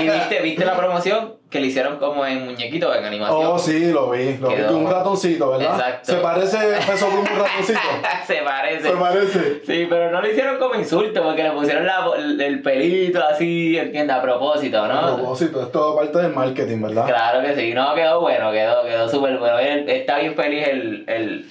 ¿Y 0.00 0.08
viste, 0.08 0.40
viste 0.42 0.64
la 0.64 0.76
promoción 0.76 1.35
que 1.48 1.60
le 1.60 1.68
hicieron 1.68 1.98
como 1.98 2.26
en 2.26 2.44
muñequito, 2.44 2.92
en 2.92 3.04
animación? 3.04 3.40
oh, 3.46 3.58
sí, 3.58 3.92
lo 3.92 4.10
vi. 4.10 4.36
Lo 4.38 4.48
vi 4.48 4.56
Quedó- 4.56 4.66
con 4.72 4.84
un 4.86 4.90
ratoncito, 4.90 5.50
¿verdad? 5.50 5.76
Exacto. 5.78 6.12
Se 6.12 6.18
parece 6.18 6.58
Peso 6.90 7.06
Pluma 7.06 7.30
un 7.32 7.38
ratoncito. 7.38 7.78
Se 8.26 8.34
parece. 8.42 8.88
Se 8.90 8.96
parece. 8.96 9.62
Sí, 9.64 9.86
pero 9.88 10.10
no 10.10 10.20
lo 10.20 10.28
hicieron 10.28 10.58
como 10.58 10.74
insulto, 10.74 11.22
porque 11.22 11.44
le 11.44 11.52
pusieron 11.52 11.86
la- 11.86 12.04
el, 12.16 12.40
el 12.40 12.62
pelito 12.62 13.24
así, 13.24 13.78
entiendes, 13.78 14.16
a 14.16 14.22
propósito, 14.22 14.82
A 14.82 14.88
¿no? 14.88 15.16
propósito, 15.16 15.62
es 15.62 15.70
todo 15.70 15.94
parte 15.96 16.18
del 16.18 16.32
marketing, 16.34 16.82
¿verdad? 16.82 17.06
Claro 17.06 17.40
que 17.46 17.54
sí, 17.54 17.72
no, 17.74 17.94
quedó 17.94 18.20
bueno, 18.20 18.50
quedó, 18.50 18.82
quedó 18.82 19.08
súper 19.08 19.38
bueno. 19.38 19.58
Él- 19.60 19.88
Está 19.88 20.18
bien 20.18 20.34
feliz 20.34 20.66
el, 20.66 21.04
el, 21.06 21.50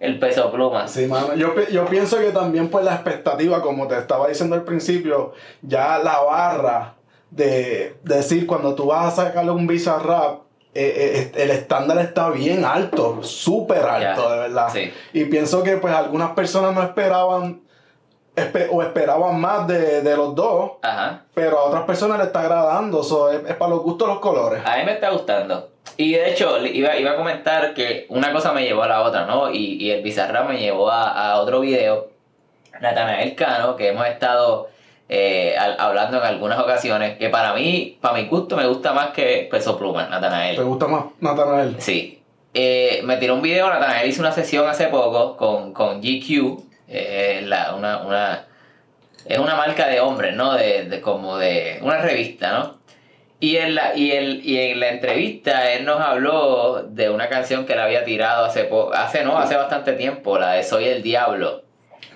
el 0.00 0.18
peso 0.18 0.50
pluma. 0.50 0.88
Sí, 0.88 1.06
mano. 1.06 1.36
Yo, 1.36 1.54
yo 1.70 1.86
pienso 1.86 2.18
que 2.18 2.30
también 2.30 2.68
pues 2.68 2.84
la 2.84 2.94
expectativa, 2.94 3.62
como 3.62 3.86
te 3.86 3.96
estaba 3.96 4.26
diciendo 4.26 4.56
al 4.56 4.64
principio, 4.64 5.34
ya 5.62 5.98
la 5.98 6.18
barra 6.20 6.94
de 7.30 7.96
decir 8.02 8.46
cuando 8.46 8.74
tú 8.74 8.86
vas 8.86 9.12
a 9.18 9.24
sacarle 9.24 9.50
un 9.52 9.66
Bizarrap, 9.66 10.40
eh, 10.74 11.30
eh, 11.34 11.42
el 11.42 11.50
estándar 11.50 11.98
está 11.98 12.30
bien 12.30 12.64
alto, 12.64 13.22
súper 13.22 13.82
alto, 13.84 14.30
de 14.30 14.38
verdad. 14.38 14.68
sí. 14.72 14.92
Y 15.12 15.24
pienso 15.24 15.62
que 15.62 15.76
pues 15.76 15.92
algunas 15.94 16.30
personas 16.32 16.74
no 16.74 16.82
esperaban 16.82 17.60
espe- 18.36 18.68
o 18.70 18.80
esperaban 18.82 19.40
más 19.40 19.66
de, 19.66 20.02
de 20.02 20.16
los 20.16 20.34
dos, 20.34 20.72
Ajá. 20.82 21.24
pero 21.34 21.58
a 21.58 21.64
otras 21.64 21.82
personas 21.84 22.18
le 22.18 22.24
está 22.24 22.40
agradando, 22.42 23.02
so, 23.02 23.30
es, 23.30 23.40
es 23.48 23.54
para 23.56 23.70
los 23.70 23.82
gustos 23.82 24.06
los 24.08 24.20
colores. 24.20 24.62
A 24.64 24.76
mí 24.78 24.84
me 24.84 24.92
está 24.92 25.10
gustando. 25.10 25.70
Y 25.96 26.12
de 26.12 26.30
hecho, 26.30 26.64
iba, 26.64 26.96
iba 26.96 27.10
a 27.12 27.16
comentar 27.16 27.74
que 27.74 28.06
una 28.08 28.32
cosa 28.32 28.52
me 28.52 28.62
llevó 28.62 28.84
a 28.84 28.88
la 28.88 29.02
otra, 29.02 29.26
¿no? 29.26 29.50
Y, 29.50 29.74
y 29.82 29.90
el 29.90 30.02
Bizarrap 30.02 30.48
me 30.48 30.58
llevó 30.58 30.88
a, 30.90 31.32
a 31.32 31.40
otro 31.40 31.60
video, 31.60 32.08
Natanael 32.80 33.34
Cano, 33.34 33.76
que 33.76 33.88
hemos 33.88 34.06
estado 34.06 34.68
eh, 35.12 35.56
hablando 35.78 36.18
en 36.18 36.22
algunas 36.24 36.58
ocasiones, 36.60 37.18
que 37.18 37.28
para 37.30 37.52
mí, 37.52 37.98
para 38.00 38.14
mi 38.14 38.26
gusto, 38.28 38.56
me 38.56 38.64
gusta 38.66 38.92
más 38.92 39.08
que 39.10 39.48
Peso 39.50 39.76
Pluma, 39.76 40.06
Natanael. 40.06 40.54
¿Te 40.56 40.62
gusta 40.62 40.86
más 40.86 41.04
Natanael? 41.18 41.74
Sí. 41.78 42.22
Eh, 42.54 43.00
me 43.04 43.16
tiró 43.16 43.34
un 43.34 43.42
video, 43.42 43.68
Natanael 43.68 44.08
hizo 44.08 44.22
una 44.22 44.30
sesión 44.32 44.68
hace 44.68 44.86
poco 44.86 45.36
con, 45.36 45.72
con 45.72 46.00
GQ, 46.00 46.62
eh, 46.88 47.42
la- 47.44 47.74
una, 47.74 47.98
una, 48.02 48.46
es 49.26 49.38
una 49.38 49.56
marca 49.56 49.88
de 49.88 49.98
hombres, 50.00 50.34
¿no? 50.36 50.54
De, 50.54 50.84
de- 50.84 51.00
como 51.00 51.38
de 51.38 51.78
una 51.82 51.98
revista, 51.98 52.52
¿no? 52.52 52.78
Y 53.42 53.56
en, 53.56 53.74
la, 53.74 53.96
y, 53.96 54.12
el, 54.12 54.44
y 54.44 54.58
en 54.60 54.78
la 54.80 54.90
entrevista 54.90 55.72
él 55.72 55.84
nos 55.86 55.98
habló 56.00 56.82
de 56.82 57.08
una 57.08 57.28
canción 57.28 57.64
que 57.66 57.74
le 57.74 57.80
había 57.82 58.04
tirado 58.04 58.44
hace, 58.44 58.64
po- 58.64 58.92
hace, 58.92 59.24
no, 59.24 59.38
hace 59.38 59.56
bastante 59.56 59.94
tiempo, 59.94 60.38
la 60.38 60.52
de 60.52 60.62
Soy 60.62 60.84
el 60.84 61.02
Diablo. 61.02 61.62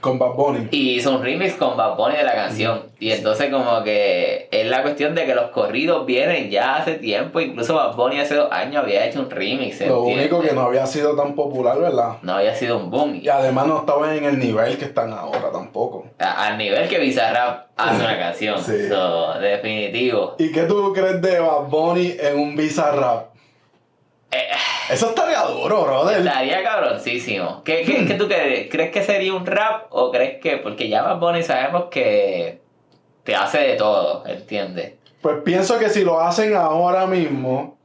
Con 0.01 0.19
Bad 0.19 0.35
Bunny. 0.35 0.69
Y 0.71 0.97
hizo 0.97 1.13
un 1.17 1.23
remix 1.23 1.55
con 1.55 1.77
Bad 1.79 1.97
Bunny 1.97 2.17
de 2.17 2.25
la 2.25 2.35
canción. 2.35 2.83
Y 3.01 3.11
entonces 3.11 3.51
como 3.51 3.83
que 3.83 4.49
es 4.51 4.67
la 4.67 4.83
cuestión 4.83 5.15
de 5.15 5.25
que 5.25 5.35
los 5.35 5.51
corridos 5.51 6.05
vienen 6.05 6.51
ya 6.51 6.77
hace 6.77 6.95
tiempo. 6.95 7.41
Incluso 7.41 7.75
Bad 7.75 7.97
Bunny 7.97 8.19
hace 8.21 8.35
dos 8.35 8.53
años 8.53 8.83
había 8.85 9.07
hecho 9.07 9.21
un 9.21 9.31
remix. 9.31 9.81
Lo 9.87 10.03
único 10.03 10.41
que 10.43 10.53
no 10.53 10.61
había 10.63 10.87
sido 10.87 11.17
tan 11.17 11.35
popular, 11.35 11.79
¿verdad? 11.81 12.17
No 12.23 12.35
había 12.35 12.55
sido 12.55 12.77
un 12.79 12.91
boom. 12.91 13.15
Y 13.23 13.29
además 13.29 13.67
no 13.67 13.79
estaban 13.79 14.15
en 14.15 14.25
el 14.25 14.39
nivel 14.39 14.77
que 14.77 14.85
están 14.85 15.13
ahora 15.13 15.51
tampoco. 15.51 16.05
A- 16.19 16.49
al 16.49 16.59
nivel 16.59 16.87
que 16.89 16.99
Bizarrap 16.99 17.69
hace 17.77 18.05
una 18.05 18.19
canción. 18.19 18.63
Sí. 18.63 18.89
So, 18.89 19.35
definitivo. 19.41 20.35
¿Y 20.39 20.53
qué 20.53 20.63
tú 20.65 20.93
crees 20.93 21.21
de 21.23 21.41
Bad 21.41 21.69
Bunny 21.69 22.15
en 22.21 22.39
un 22.39 22.57
Bizarrap? 22.57 23.34
Eso 24.91 25.09
estaría 25.11 25.41
duro, 25.43 25.85
brother. 25.85 26.19
estaría 26.19 26.63
cabroncísimo. 26.63 27.63
¿Qué, 27.65 27.83
qué, 27.83 28.05
qué 28.07 28.15
tú 28.15 28.27
crees? 28.29 28.71
¿Crees 28.71 28.91
que 28.91 29.03
sería 29.03 29.33
un 29.35 29.47
rap 29.47 29.87
o 29.91 30.11
crees 30.11 30.41
que.? 30.41 30.59
Porque 30.59 30.89
ya 30.89 31.03
Bad 31.03 31.19
Bunny 31.19 31.43
sabemos 31.43 31.85
que 31.91 32.61
te 33.25 33.35
hace 33.35 33.59
de 33.59 33.77
todo, 33.77 34.25
¿entiendes? 34.27 34.95
Pues 35.23 35.39
pienso 35.43 35.79
que 35.79 35.89
si 35.89 36.05
lo 36.05 36.21
hacen 36.21 36.55
ahora 36.55 37.07
mismo, 37.07 37.79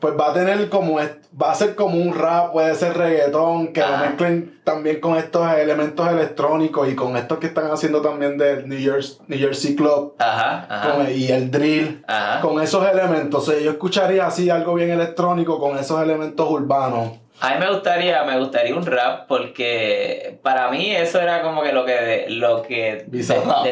pues 0.00 0.14
va 0.18 0.30
a 0.30 0.34
tener 0.34 0.68
como 0.68 0.96
va 0.96 1.50
a 1.50 1.54
ser 1.54 1.74
como 1.74 1.96
un 1.96 2.14
rap, 2.16 2.52
puede 2.52 2.74
ser 2.74 2.96
reggaetón, 2.96 3.72
que 3.72 3.80
lo 3.80 3.86
Ajá. 3.86 4.04
mezclen 4.06 4.60
también 4.64 5.00
con 5.00 5.16
estos 5.16 5.50
elementos 5.54 6.06
electrónicos 6.08 6.88
y 6.88 6.94
con 6.94 7.16
estos 7.16 7.38
que 7.38 7.46
están 7.48 7.70
haciendo 7.70 8.00
también 8.00 8.38
del 8.38 8.68
New 8.68 8.78
Jersey, 8.80 9.18
New 9.26 9.38
Jersey 9.38 9.74
Club 9.74 10.14
Ajá, 10.18 10.66
ajá. 10.68 10.92
con- 10.94 11.10
y 11.12 11.28
el 11.28 11.50
drill. 11.50 12.04
Ajá. 12.06 12.40
Con 12.40 12.60
esos 12.62 12.86
elementos, 12.88 13.48
o 13.48 13.52
sea, 13.52 13.60
yo 13.60 13.70
escucharía 13.72 14.26
así 14.26 14.50
algo 14.50 14.74
bien 14.74 14.90
electrónico 14.90 15.58
con 15.58 15.76
esos 15.78 16.00
elementos 16.02 16.48
urbanos. 16.48 17.12
A 17.40 17.50
mí 17.54 17.60
me 17.60 17.70
gustaría, 17.70 18.24
me 18.24 18.36
gustaría 18.38 18.74
un 18.74 18.84
rap 18.84 19.28
porque 19.28 20.38
para 20.42 20.70
mí 20.70 20.90
eso 20.94 21.20
era 21.20 21.42
como 21.42 21.62
que 21.62 21.72
lo 21.72 21.84
que 21.84 22.24
lo 22.28 22.62
que 22.62 23.04
destacaba 23.06 23.64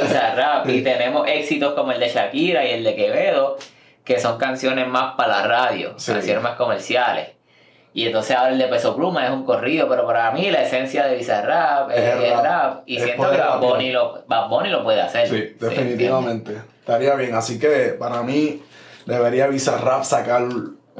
Bizarrap 0.00 0.68
y 0.68 0.82
tenemos 0.82 1.26
éxitos 1.28 1.74
como 1.74 1.90
el 1.90 1.98
de 1.98 2.08
Shakira 2.08 2.64
y 2.66 2.70
el 2.72 2.84
de 2.84 2.94
Quevedo 2.94 3.56
que 4.04 4.18
son 4.18 4.38
canciones 4.38 4.86
más 4.88 5.14
para 5.16 5.42
la 5.42 5.46
radio, 5.46 5.94
Sí. 5.98 6.12
canciones 6.12 6.42
más 6.42 6.56
comerciales. 6.56 7.28
Y 7.92 8.06
entonces 8.06 8.36
ahora 8.36 8.50
el 8.52 8.58
de 8.58 8.68
Peso 8.68 8.94
Pluma 8.94 9.24
es 9.26 9.32
un 9.32 9.44
corrido, 9.44 9.88
pero 9.88 10.06
para 10.06 10.30
mí 10.30 10.48
la 10.50 10.62
esencia 10.62 11.06
de 11.06 11.16
Bizarrap 11.16 11.90
es, 11.90 11.96
Es 11.98 12.14
es 12.24 12.30
rap. 12.32 12.44
rap. 12.44 12.82
Y 12.86 12.96
Es 12.98 13.02
siento 13.04 13.30
que 13.30 13.36
Bad. 13.36 13.58
Bunny, 13.60 13.90
lo, 13.90 14.22
Bad 14.28 14.48
Bunny 14.48 14.68
lo 14.70 14.84
puede 14.84 15.00
hacer. 15.02 15.28
Sí, 15.28 15.56
definitivamente. 15.58 16.56
Estaría 16.80 17.14
bien. 17.16 17.34
Así 17.34 17.58
que 17.58 17.96
para 17.98 18.22
mí 18.22 18.62
debería 19.06 19.48
Bizarrap 19.48 20.04
sacar. 20.04 20.44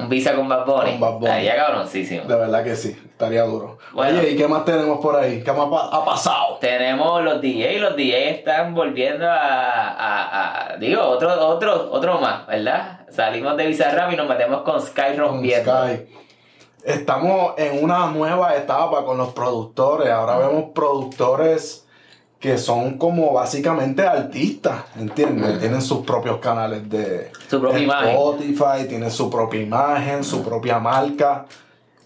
Un 0.03 0.09
visa 0.09 0.35
con 0.35 0.49
Bad 0.49 0.65
Bunny. 0.67 0.91
Con 0.93 1.01
Bad 1.01 1.13
Bunny. 1.13 1.27
Estaría 1.27 1.57
cabroncísimo. 1.57 2.25
De 2.25 2.37
verdad 2.37 2.65
que 2.65 2.77
sí. 2.77 2.91
Estaría 3.05 3.43
duro. 3.45 3.79
Bueno. 3.93 4.19
Oye, 4.21 4.31
¿y 4.31 4.37
qué 4.37 4.49
más 4.49 4.65
tenemos 4.65 4.99
por 5.01 5.17
ahí? 5.17 5.43
¿Qué 5.43 5.53
más 5.53 5.69
ha 5.93 6.05
pasado? 6.05 6.57
Tenemos 6.61 7.23
los 7.23 7.41
DJ, 7.41 7.79
los 7.81 7.95
DJ 7.97 8.31
están 8.31 8.75
volviendo 8.75 9.29
a, 9.29 9.37
a- 9.37 10.73
a- 10.73 10.77
digo, 10.79 11.03
otro, 11.03 11.31
otro, 11.49 11.91
otro 11.93 12.19
más, 12.21 12.47
¿verdad? 12.47 13.01
Salimos 13.11 13.57
de 13.57 13.67
Bizarrap 13.67 14.13
y 14.13 14.17
nos 14.17 14.29
metemos 14.29 14.63
con 14.63 14.81
Sky 14.81 15.03
Con 15.15 15.19
rompiendo. 15.19 15.71
Sky. 15.85 16.07
Estamos 16.85 17.55
en 17.59 17.85
una 17.85 18.07
nueva 18.07 18.55
etapa 18.57 19.05
con 19.05 19.19
los 19.19 19.29
productores. 19.35 20.09
Ahora 20.11 20.39
vemos 20.39 20.71
productores 20.75 21.87
que 22.41 22.57
son 22.57 22.97
como 22.97 23.35
básicamente 23.35 24.03
artistas, 24.07 24.85
¿entiendes? 24.99 25.61
Tienen 25.61 25.83
sus 25.83 26.07
propios 26.07 26.39
canales 26.39 26.89
de 26.89 27.31
Su 27.49 27.61
propia 27.61 27.79
de 27.79 27.85
imagen. 27.85 28.09
Spotify, 28.11 28.89
tienen 28.89 29.11
su 29.11 29.29
propia 29.31 29.61
imagen, 29.61 30.25
su 30.25 30.43
propia 30.43 30.79
marca. 30.79 31.45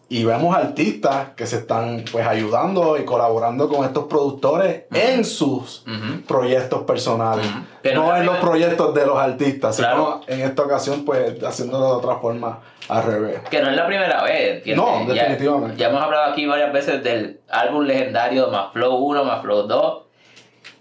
Y 0.08 0.22
vemos 0.24 0.54
artistas 0.54 1.28
que 1.34 1.46
se 1.46 1.56
están 1.58 2.04
pues 2.12 2.26
ayudando 2.26 2.98
y 2.98 3.04
colaborando 3.04 3.68
con 3.68 3.84
estos 3.84 4.04
productores 4.04 4.82
en 4.92 5.24
sus 5.24 5.84
proyectos 6.26 6.82
personales. 6.82 7.46
No 7.94 8.14
en 8.16 8.26
los 8.26 8.36
proyectos 8.36 8.92
de 8.94 9.06
los 9.06 9.16
artistas, 9.16 9.76
Claro. 9.76 10.20
sino 10.26 10.38
en 10.40 10.46
esta 10.48 10.62
ocasión 10.62 11.04
pues 11.04 11.42
haciéndolo 11.42 11.86
de 11.86 11.92
otra 11.92 12.16
forma 12.16 12.60
al 12.88 13.02
revés. 13.04 13.40
Que 13.50 13.62
no 13.62 13.70
es 13.70 13.76
la 13.76 13.86
primera 13.86 14.22
vez, 14.24 14.56
¿entiendes? 14.56 14.76
No, 14.84 15.06
Ya- 15.14 15.22
definitivamente. 15.22 15.76
Ya, 15.78 15.88
hemos 15.88 16.02
hablado 16.02 16.32
aquí 16.32 16.44
varias 16.46 16.72
veces 16.72 17.02
del 17.02 17.40
álbum 17.50 17.84
legendario 17.84 18.48
Más 18.50 18.72
Flow 18.72 18.96
1, 18.96 19.24
Más 19.24 19.40
Flow 19.42 19.62
2, 19.66 20.03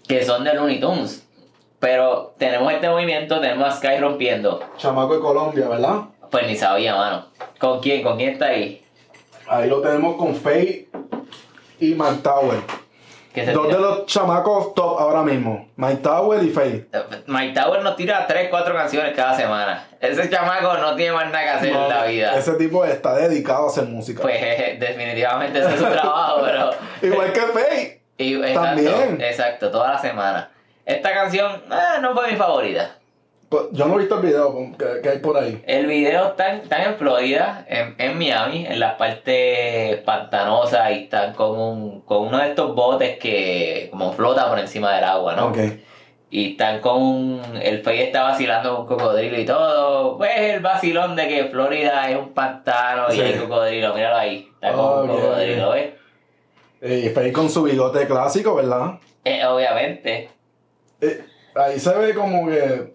que 0.06 0.24
son 0.24 0.44
de 0.44 0.54
Looney 0.54 0.80
Tunes. 0.80 1.26
Pero 1.80 2.34
tenemos 2.38 2.72
este 2.72 2.88
movimiento, 2.88 3.40
tenemos 3.40 3.68
a 3.68 3.76
Sky 3.76 3.98
rompiendo. 3.98 4.60
Chamaco 4.78 5.16
de 5.16 5.20
Colombia, 5.20 5.68
¿verdad? 5.68 6.04
Pues 6.30 6.46
ni 6.46 6.56
sabía, 6.56 6.96
mano. 6.96 7.26
¿Con 7.58 7.80
quién? 7.80 8.02
¿Con 8.02 8.16
quién 8.16 8.30
está 8.30 8.46
ahí? 8.46 8.84
Ahí 9.46 9.68
lo 9.68 9.80
tenemos 9.82 10.16
con 10.16 10.34
Faye 10.34 10.88
y 11.78 11.94
Mike 11.94 12.22
Tower. 12.22 12.58
Dos 13.52 13.68
de 13.68 13.78
los 13.80 14.06
chamacos 14.06 14.74
top 14.74 14.98
ahora 14.98 15.22
mismo. 15.22 15.68
Mike 15.76 16.02
Tower 16.02 16.42
y 16.42 16.50
Faye. 16.50 16.86
Mike 17.26 17.60
Tower 17.60 17.82
nos 17.82 17.96
tira 17.96 18.26
3, 18.28 18.48
4 18.48 18.74
canciones 18.74 19.12
cada 19.14 19.34
semana. 19.36 19.88
Ese 20.00 20.30
chamaco 20.30 20.74
no 20.78 20.94
tiene 20.94 21.12
más 21.12 21.32
nada 21.32 21.42
que 21.42 21.50
hacer 21.50 21.68
en 21.70 21.88
la 21.88 22.04
vida. 22.04 22.38
Ese 22.38 22.52
tipo 22.54 22.84
está 22.84 23.16
dedicado 23.16 23.66
a 23.66 23.68
hacer 23.68 23.84
música. 23.84 24.22
Pues 24.22 24.40
definitivamente 24.78 25.58
ese 25.58 25.74
es 25.74 25.80
su 25.80 25.86
trabajo, 25.86 26.42
pero... 26.44 26.70
Igual 27.02 27.32
que 27.32 27.40
Faye. 27.40 28.03
Y- 28.18 28.34
exacto, 28.34 28.62
También. 28.62 29.20
exacto, 29.20 29.70
toda 29.70 29.92
la 29.92 29.98
semana. 29.98 30.50
Esta 30.86 31.12
canción 31.12 31.62
eh, 31.70 32.00
no 32.00 32.14
fue 32.14 32.30
mi 32.30 32.36
favorita. 32.36 32.96
Pues, 33.48 33.64
Yo 33.72 33.86
no 33.86 33.94
he 33.94 33.98
visto 33.98 34.16
el 34.16 34.26
video 34.26 34.54
que, 34.78 35.00
que 35.02 35.08
hay 35.08 35.18
por 35.18 35.36
ahí. 35.36 35.62
El 35.66 35.86
video 35.86 36.28
está 36.28 36.50
en, 36.50 36.60
están 36.62 36.82
en 36.82 36.96
Florida, 36.96 37.64
en, 37.68 37.94
en 37.98 38.18
Miami, 38.18 38.66
en 38.66 38.80
las 38.80 38.94
partes 38.94 39.98
pantanosas 39.98 40.90
y 40.92 41.04
están 41.04 41.34
con, 41.34 41.58
un, 41.58 42.00
con 42.02 42.26
uno 42.28 42.38
de 42.38 42.48
estos 42.50 42.74
botes 42.74 43.18
que 43.18 43.88
como 43.90 44.12
flota 44.12 44.48
por 44.48 44.58
encima 44.58 44.94
del 44.94 45.04
agua, 45.04 45.34
¿no? 45.36 45.46
Ok. 45.48 45.58
Y 46.30 46.52
están 46.52 46.80
con 46.80 47.00
un, 47.00 47.42
el 47.62 47.82
Fey 47.84 48.00
está 48.00 48.24
vacilando 48.24 48.72
con 48.74 48.80
un 48.80 48.86
cocodrilo 48.88 49.38
y 49.38 49.44
todo. 49.44 50.16
Pues 50.18 50.32
el 50.36 50.60
vacilón 50.60 51.14
de 51.14 51.28
que 51.28 51.44
Florida 51.44 52.10
es 52.10 52.16
un 52.16 52.34
pantano 52.34 53.12
y 53.14 53.20
hay 53.20 53.34
cocodrilo, 53.34 53.94
míralo 53.94 54.16
ahí. 54.16 54.48
Está 54.54 54.72
con 54.72 55.02
un 55.10 55.16
cocodrilo. 55.16 55.70
¿ves? 55.70 55.90
Y 56.84 57.08
Faye 57.08 57.32
con 57.32 57.48
su 57.48 57.62
bigote 57.62 58.06
clásico, 58.06 58.54
¿verdad? 58.56 58.98
Eh, 59.24 59.44
obviamente. 59.46 60.28
Eh, 61.00 61.24
ahí 61.54 61.80
se 61.80 61.94
ve 61.94 62.14
como 62.14 62.46
que 62.46 62.92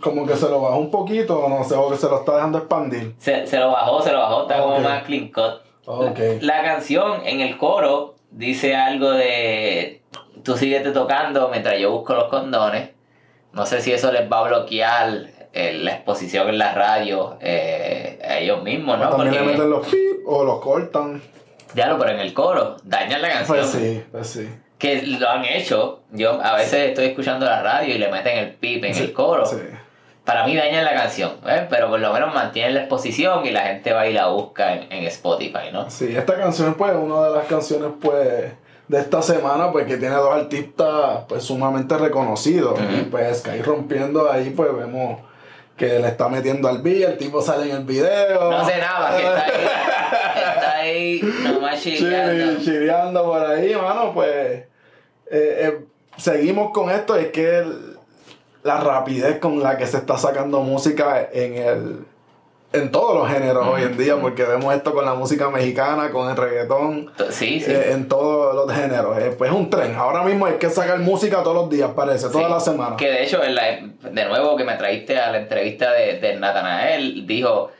como 0.00 0.26
que 0.26 0.36
se 0.36 0.48
lo 0.48 0.60
bajó 0.60 0.78
un 0.78 0.90
poquito, 0.90 1.48
no 1.48 1.64
sé, 1.64 1.74
o 1.74 1.90
que 1.90 1.96
se 1.96 2.08
lo 2.08 2.20
está 2.20 2.36
dejando 2.36 2.58
expandir. 2.58 3.14
Se, 3.18 3.46
se 3.46 3.58
lo 3.58 3.70
bajó, 3.70 4.02
se 4.02 4.12
lo 4.12 4.18
bajó, 4.18 4.42
está 4.42 4.60
como 4.60 4.78
más 4.80 5.04
clean 5.04 5.28
cut. 5.28 5.60
Ok. 5.86 6.18
La 6.40 6.62
canción 6.62 7.22
en 7.24 7.40
el 7.40 7.58
coro 7.58 8.14
dice 8.30 8.76
algo 8.76 9.10
de 9.10 10.02
tú 10.42 10.56
síguete 10.56 10.90
tocando 10.90 11.48
mientras 11.48 11.78
yo 11.78 11.92
busco 11.92 12.14
los 12.14 12.24
condones. 12.24 12.90
No 13.52 13.66
sé 13.66 13.80
si 13.80 13.92
eso 13.92 14.10
les 14.12 14.30
va 14.30 14.40
a 14.40 14.48
bloquear 14.48 15.26
eh, 15.52 15.74
la 15.74 15.92
exposición 15.92 16.48
en 16.48 16.58
la 16.58 16.74
radio 16.74 17.36
eh, 17.40 18.18
a 18.24 18.38
ellos 18.38 18.62
mismos, 18.62 18.98
¿no? 18.98 19.10
También 19.10 19.34
le 19.34 19.42
meten 19.42 19.70
los 19.70 19.86
pip 19.86 20.26
o 20.26 20.44
los 20.44 20.60
cortan. 20.60 21.20
Ya 21.74 21.86
lo, 21.88 21.98
pero 21.98 22.10
en 22.12 22.20
el 22.20 22.32
coro 22.34 22.76
dañan 22.84 23.22
la 23.22 23.28
canción. 23.28 23.58
Pues 23.58 23.70
sí, 23.70 24.02
pues 24.10 24.26
sí. 24.28 24.48
Que 24.78 25.02
lo 25.02 25.28
han 25.28 25.44
hecho. 25.44 26.00
Yo 26.10 26.42
a 26.42 26.56
veces 26.56 26.88
estoy 26.90 27.06
escuchando 27.06 27.46
la 27.46 27.62
radio 27.62 27.94
y 27.94 27.98
le 27.98 28.10
meten 28.10 28.38
el 28.38 28.54
pip 28.54 28.84
en 28.84 28.94
Sí, 28.94 29.02
el 29.04 29.12
coro. 29.12 29.46
Sí. 29.46 29.56
Para 30.24 30.46
mí 30.46 30.54
dañan 30.56 30.84
la 30.84 30.94
canción, 30.94 31.32
¿eh? 31.46 31.66
pero 31.68 31.88
por 31.88 31.98
lo 31.98 32.12
menos 32.12 32.32
mantienen 32.32 32.74
la 32.74 32.80
exposición 32.82 33.44
y 33.44 33.50
la 33.50 33.62
gente 33.62 33.92
va 33.92 34.06
y 34.06 34.12
la 34.12 34.28
busca 34.28 34.74
en, 34.74 34.92
en 34.92 35.04
Spotify, 35.06 35.70
¿no? 35.72 35.90
Sí, 35.90 36.14
esta 36.16 36.36
canción 36.36 36.74
pues 36.74 36.94
una 36.94 37.24
de 37.28 37.34
las 37.34 37.46
canciones 37.46 37.90
pues 38.00 38.52
de 38.86 38.98
esta 39.00 39.20
semana 39.22 39.72
pues 39.72 39.86
que 39.86 39.96
tiene 39.96 40.14
dos 40.14 40.32
artistas 40.32 41.24
pues 41.28 41.42
sumamente 41.42 41.96
reconocidos 41.98 42.78
y 42.96 43.02
pues 43.04 43.38
Sky 43.38 43.62
rompiendo 43.62 44.30
ahí 44.30 44.50
pues 44.50 44.76
vemos 44.76 45.20
que 45.76 45.98
le 45.98 46.08
está 46.08 46.28
metiendo 46.28 46.68
al 46.68 46.78
beat, 46.82 47.10
el 47.12 47.18
tipo 47.18 47.40
sale 47.42 47.70
en 47.70 47.76
el 47.78 47.84
video. 47.84 48.50
No 48.50 48.64
sé 48.64 48.78
nada, 48.78 49.16
que 49.16 49.22
está 49.24 49.44
ahí, 49.44 49.60
está 50.56 50.72
ahí 50.76 51.20
nomás 51.54 51.80
chillando. 51.82 52.32
Chiri- 52.58 52.64
chireando 52.64 53.24
por 53.24 53.44
ahí, 53.44 53.74
mano, 53.74 54.12
pues 54.14 54.28
eh, 54.28 54.66
eh, 55.30 55.78
seguimos 56.16 56.70
con 56.72 56.90
esto, 56.90 57.16
es 57.16 57.28
que 57.28 57.58
el- 57.58 57.96
la 58.62 58.78
rapidez 58.78 59.38
con 59.40 59.60
la 59.62 59.76
que 59.76 59.86
se 59.86 59.96
está 59.96 60.16
sacando 60.18 60.60
música 60.60 61.28
en 61.32 61.54
el 61.56 62.04
en 62.72 62.90
todos 62.90 63.14
los 63.16 63.28
géneros 63.30 63.66
hoy 63.66 63.82
en 63.82 63.96
día, 63.96 64.16
porque 64.20 64.44
vemos 64.44 64.74
esto 64.74 64.92
con 64.94 65.04
la 65.04 65.14
música 65.14 65.48
mexicana, 65.50 66.10
con 66.10 66.30
el 66.30 66.36
reggaetón, 66.36 67.10
Sí, 67.30 67.60
sí. 67.60 67.70
eh, 67.70 67.92
en 67.92 68.08
todos 68.08 68.54
los 68.54 68.74
géneros. 68.74 69.18
eh, 69.18 69.34
pues 69.36 69.50
es 69.50 69.56
un 69.56 69.68
tren. 69.70 69.94
Ahora 69.96 70.22
mismo 70.22 70.46
hay 70.46 70.54
que 70.54 70.70
sacar 70.70 70.98
música 71.00 71.42
todos 71.42 71.54
los 71.56 71.70
días, 71.70 71.90
parece, 71.94 72.28
toda 72.30 72.46
Sí. 72.46 72.50
la 72.52 72.60
semana. 72.60 72.96
Que 72.96 73.10
de 73.10 73.22
hecho, 73.24 73.42
en 73.42 73.54
la- 73.54 73.80
de 74.10 74.24
nuevo 74.26 74.56
que 74.56 74.64
me 74.64 74.74
trajiste 74.74 75.18
a 75.18 75.30
la 75.30 75.38
entrevista 75.38 75.92
de, 75.92 76.18
de 76.18 76.36
Natanael, 76.36 77.26
dijo, 77.26 77.70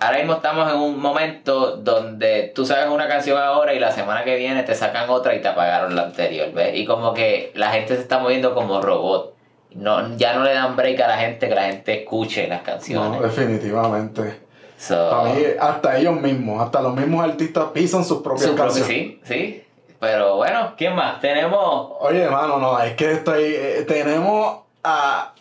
ahora 0.00 0.18
mismo 0.18 0.32
estamos 0.34 0.68
en 0.72 0.78
un 0.78 0.98
momento 0.98 1.76
donde 1.76 2.50
tú 2.54 2.64
sacas 2.66 2.88
una 2.90 3.06
canción 3.08 3.38
ahora 3.38 3.74
y 3.74 3.78
la 3.78 3.92
semana 3.92 4.24
que 4.24 4.36
viene 4.36 4.62
te 4.62 4.74
sacan 4.74 5.08
otra 5.10 5.34
y 5.34 5.40
te 5.42 5.48
apagaron 5.48 5.94
la 5.94 6.02
anterior, 6.02 6.50
¿ves? 6.52 6.74
Y 6.76 6.84
como 6.86 7.14
que 7.14 7.52
la 7.54 7.70
gente 7.70 7.94
se 7.96 8.02
está 8.02 8.18
moviendo 8.18 8.54
como 8.54 8.80
robot. 8.80 9.34
No, 9.74 10.16
ya 10.16 10.34
no 10.34 10.44
le 10.44 10.52
dan 10.54 10.76
break 10.76 11.00
a 11.00 11.08
la 11.08 11.18
gente 11.18 11.48
que 11.48 11.54
la 11.54 11.64
gente 11.64 12.02
escuche 12.02 12.46
las 12.48 12.62
canciones. 12.62 13.20
No, 13.20 13.26
definitivamente. 13.26 14.40
So, 14.78 15.10
Para 15.10 15.34
mí, 15.34 15.42
hasta 15.60 15.96
ellos 15.98 16.14
mismos, 16.20 16.60
hasta 16.62 16.82
los 16.82 16.94
mismos 16.94 17.24
artistas 17.24 17.66
pisan 17.72 18.04
sus 18.04 18.20
propias 18.22 18.50
su 18.50 18.56
canciones. 18.56 18.86
sí, 18.88 19.20
sí. 19.24 19.64
Pero 20.00 20.36
bueno, 20.36 20.74
¿quién 20.76 20.96
más? 20.96 21.20
Tenemos 21.20 21.92
Oye, 22.00 22.22
hermano, 22.22 22.58
no, 22.58 22.80
es 22.80 22.94
que 22.96 23.12
estoy, 23.12 23.44
eh, 23.56 23.84
tenemos 23.86 24.58
a, 24.82 25.32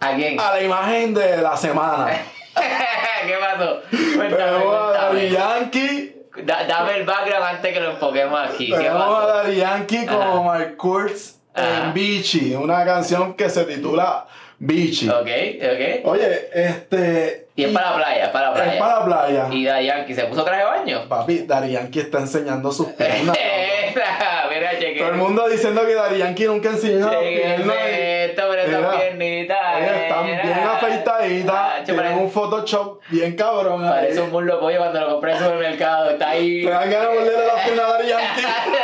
a 0.00 0.14
quién. 0.14 0.38
a 0.38 0.50
la 0.52 0.62
imagen 0.62 1.14
de 1.14 1.38
la 1.38 1.56
semana. 1.56 2.08
¿Qué 3.26 3.34
pasó? 3.40 3.80
Cuéntame, 4.16 4.36
tenemos 4.36 4.74
a 4.74 4.90
Daddy 4.92 5.28
cuéntame. 5.28 5.30
Yankee, 5.30 6.16
Da- 6.44 6.64
dame 6.66 6.96
el 6.98 7.04
background 7.06 7.44
antes 7.44 7.72
que 7.72 7.80
lo 7.80 7.90
enfoquemos 7.92 8.38
aquí. 8.40 8.70
¿Qué 8.70 8.76
tenemos 8.76 9.24
a? 9.24 9.26
Daddy 9.26 9.56
Yankee 9.56 10.06
como. 10.06 10.44
Mark 10.44 10.76
Kurtz 10.76 11.39
Ajá. 11.54 11.84
en 11.86 11.94
Beachy, 11.94 12.54
una 12.54 12.84
canción 12.84 13.34
que 13.34 13.48
se 13.48 13.64
titula 13.64 14.26
Beachy. 14.58 15.08
Ok, 15.08 15.26
ok. 15.26 16.04
Oye, 16.06 16.48
este... 16.52 17.48
Y 17.56 17.64
es 17.64 17.72
para 17.72 17.90
la 17.90 17.96
playa, 17.96 18.24
es 18.24 18.30
para 18.30 18.48
la 18.48 18.54
playa. 18.54 18.72
es 18.72 18.78
para 18.80 18.98
la 19.00 19.04
playa. 19.04 19.48
Y 19.50 19.64
Yankee 19.64 20.14
se 20.14 20.24
puso 20.24 20.44
traje 20.44 20.60
de 20.60 20.64
baño. 20.64 21.08
Papi, 21.08 21.46
Yankee 21.46 22.00
está 22.00 22.18
enseñando 22.20 22.70
sus 22.72 22.88
piernas. 22.88 23.36
Mira, 24.50 24.78
cheque. 24.78 24.98
Todo 24.98 25.10
el 25.10 25.16
mundo 25.16 25.48
diciendo 25.48 25.82
que 25.86 26.18
Yankee 26.18 26.44
nunca 26.44 26.70
enseñó 26.70 27.06
las 27.10 27.16
piernas. 27.22 27.76
esto, 27.88 28.42
pero 28.50 28.62
esas 28.62 28.96
piernitas. 28.96 29.58
Están 29.80 30.26
bien 30.26 30.40
afeitaditas, 30.64 31.54
Ah, 31.54 31.82
tienen 31.84 32.18
un 32.18 32.30
Photoshop 32.30 33.00
bien 33.08 33.36
cabrón. 33.36 33.84
ahí. 33.84 33.90
Parece 33.90 34.20
un 34.20 34.30
muslo 34.30 34.54
de 34.54 34.60
pollo 34.60 34.78
cuando 34.78 35.00
lo 35.00 35.10
compré 35.12 35.30
en 35.32 35.36
el 35.38 35.42
supermercado. 35.44 36.10
Está 36.10 36.30
ahí. 36.30 36.64
Te 36.64 36.70
dan 36.70 36.90
ganas 36.90 37.08
de 37.10 37.14
morderle 37.18 37.46
las 37.46 37.64
piernas 37.64 37.84
a 37.84 37.92
Daddy 37.92 38.08
Yankee. 38.08 38.42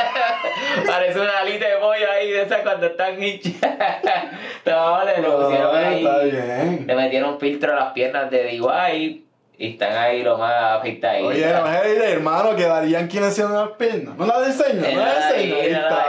Parece 0.85 1.21
una 1.21 1.39
alita 1.39 1.69
de 1.69 1.77
pollo 1.77 2.11
ahí 2.11 2.31
de 2.33 2.43
esas 2.43 2.61
cuando 2.63 2.87
están 2.87 3.23
hinchas. 3.23 3.53
No, 4.67 5.05
le 5.05 5.19
lo 5.19 5.43
pusieron 5.43 5.73
No, 5.73 5.79
ahí. 5.79 6.05
Está 6.05 6.19
bien. 6.25 6.85
Le 6.89 6.97
metieron 6.97 7.39
filtro 7.39 7.73
a 7.73 7.77
las 7.77 7.93
piernas 7.93 8.29
de 8.33 8.43
DIY 8.45 9.25
y 9.59 9.73
están 9.73 9.97
ahí 9.97 10.23
lo 10.23 10.37
más 10.39 10.81
afeitaditas. 10.81 11.29
Oye, 11.29 11.47
no 11.53 11.73
es 11.73 11.87
el 11.87 12.03
hermano 12.03 12.57
que 12.57 12.63
Yankee 12.91 13.21
le 13.21 13.27
enseña 13.27 13.49
las 13.51 13.69
piernas. 13.71 14.17
No 14.17 14.27
las 14.27 14.49
enseña, 14.49 14.91
no. 14.91 15.05
Ahí 15.05 15.53
está. 15.53 16.07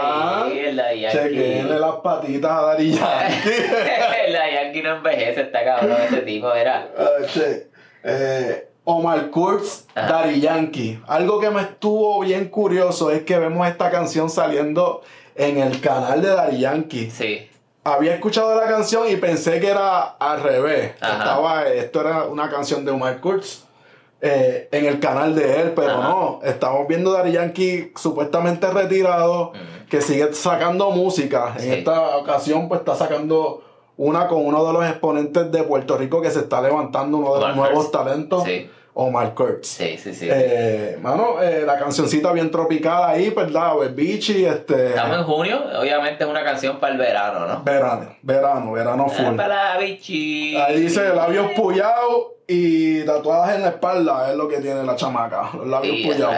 Daddy 0.87 0.99
Yankee. 1.01 1.17
Chequenle 1.17 1.79
las 1.79 1.95
patitas 1.97 2.51
a 2.51 2.61
Daddy 2.61 2.91
Yankee. 2.91 3.49
El 4.25 4.33
Yankee 4.33 4.81
no 4.81 4.95
envejece, 4.97 5.41
está 5.41 5.63
cabrón 5.63 5.97
ese 6.05 6.21
tipo, 6.21 6.53
era. 6.53 6.87
Ah, 6.97 7.25
che. 7.25 7.67
Eh, 8.03 8.67
Omar 8.89 9.31
Kurtz, 9.31 9.85
Ajá. 9.95 10.07
Daddy 10.07 10.39
Yankee. 10.39 11.01
Algo 11.07 11.41
que 11.41 11.49
me 11.49 11.61
estuvo 11.61 12.21
bien 12.21 12.47
curioso 12.47 13.11
es 13.11 13.23
que 13.23 13.37
vemos 13.37 13.67
esta 13.67 13.91
canción 13.91 14.29
saliendo 14.29 15.01
en 15.35 15.57
el 15.57 15.81
canal 15.81 16.21
de 16.21 16.29
Daddy 16.29 16.59
Yankee. 16.59 17.11
Sí. 17.11 17.49
Había 17.83 18.13
escuchado 18.15 18.55
la 18.55 18.65
canción 18.65 19.03
y 19.11 19.17
pensé 19.17 19.59
que 19.59 19.67
era 19.67 19.99
al 20.03 20.41
revés. 20.41 20.93
Ajá. 21.01 21.17
Estaba, 21.17 21.67
esto 21.67 21.99
era 21.99 22.23
una 22.27 22.49
canción 22.49 22.85
de 22.85 22.91
Omar 22.91 23.19
Kurtz 23.19 23.63
eh, 24.21 24.69
en 24.71 24.85
el 24.85 25.01
canal 25.01 25.35
de 25.35 25.61
él, 25.61 25.73
pero 25.75 25.91
Ajá. 25.91 26.07
no. 26.07 26.39
Estamos 26.45 26.87
viendo 26.87 27.11
Daddy 27.11 27.33
Yankee 27.33 27.91
supuestamente 27.97 28.71
retirado, 28.71 29.51
que 29.89 29.99
sigue 30.01 30.33
sacando 30.33 30.91
música. 30.91 31.55
En 31.59 31.73
esta 31.73 32.15
ocasión, 32.15 32.69
pues 32.69 32.79
está 32.79 32.95
sacando 32.95 33.63
una 33.97 34.27
con 34.29 34.45
uno 34.45 34.65
de 34.65 34.71
los 34.73 34.85
exponentes 34.85 35.51
de 35.51 35.63
Puerto 35.63 35.97
Rico 35.97 36.21
que 36.21 36.31
se 36.31 36.39
está 36.39 36.61
levantando, 36.61 37.17
uno 37.17 37.35
de 37.35 37.41
los 37.47 37.55
nuevos 37.57 37.91
talentos, 37.91 38.45
Sí. 38.45 38.69
Omar 38.99 39.35
Kurtz. 39.35 39.67
Sí, 39.67 39.95
sí, 39.97 40.11
sí. 40.11 40.27
Eh, 40.27 40.97
mano, 40.99 41.39
eh, 41.39 41.61
la 41.63 41.77
cancioncita 41.77 42.31
bien 42.31 42.49
tropical 42.49 43.03
ahí, 43.03 43.29
¿verdad? 43.29 43.73
Pues 43.75 43.93
bichi, 43.93 44.43
este. 44.43 44.87
Estamos 44.87 45.17
en 45.17 45.23
junio, 45.23 45.61
obviamente 45.79 46.23
es 46.23 46.29
una 46.29 46.43
canción 46.43 46.79
para 46.79 46.93
el 46.93 46.97
verano, 46.97 47.45
¿no? 47.45 47.63
Verano, 47.63 48.15
verano, 48.23 48.71
verano 48.71 49.07
full. 49.07 49.35
Para 49.35 49.75
la 49.75 49.77
bichi. 49.77 50.57
Ahí 50.57 50.81
dice 50.81 51.13
labios 51.13 51.51
puyados 51.55 52.31
y 52.47 53.03
tatuadas 53.03 53.55
en 53.55 53.61
la 53.61 53.69
espalda, 53.69 54.31
es 54.31 54.35
lo 54.35 54.47
que 54.47 54.57
tiene 54.61 54.83
la 54.83 54.95
chamaca, 54.95 55.51
los 55.53 55.67
labios 55.67 55.95
Y 55.95 56.07
puyados. 56.07 56.35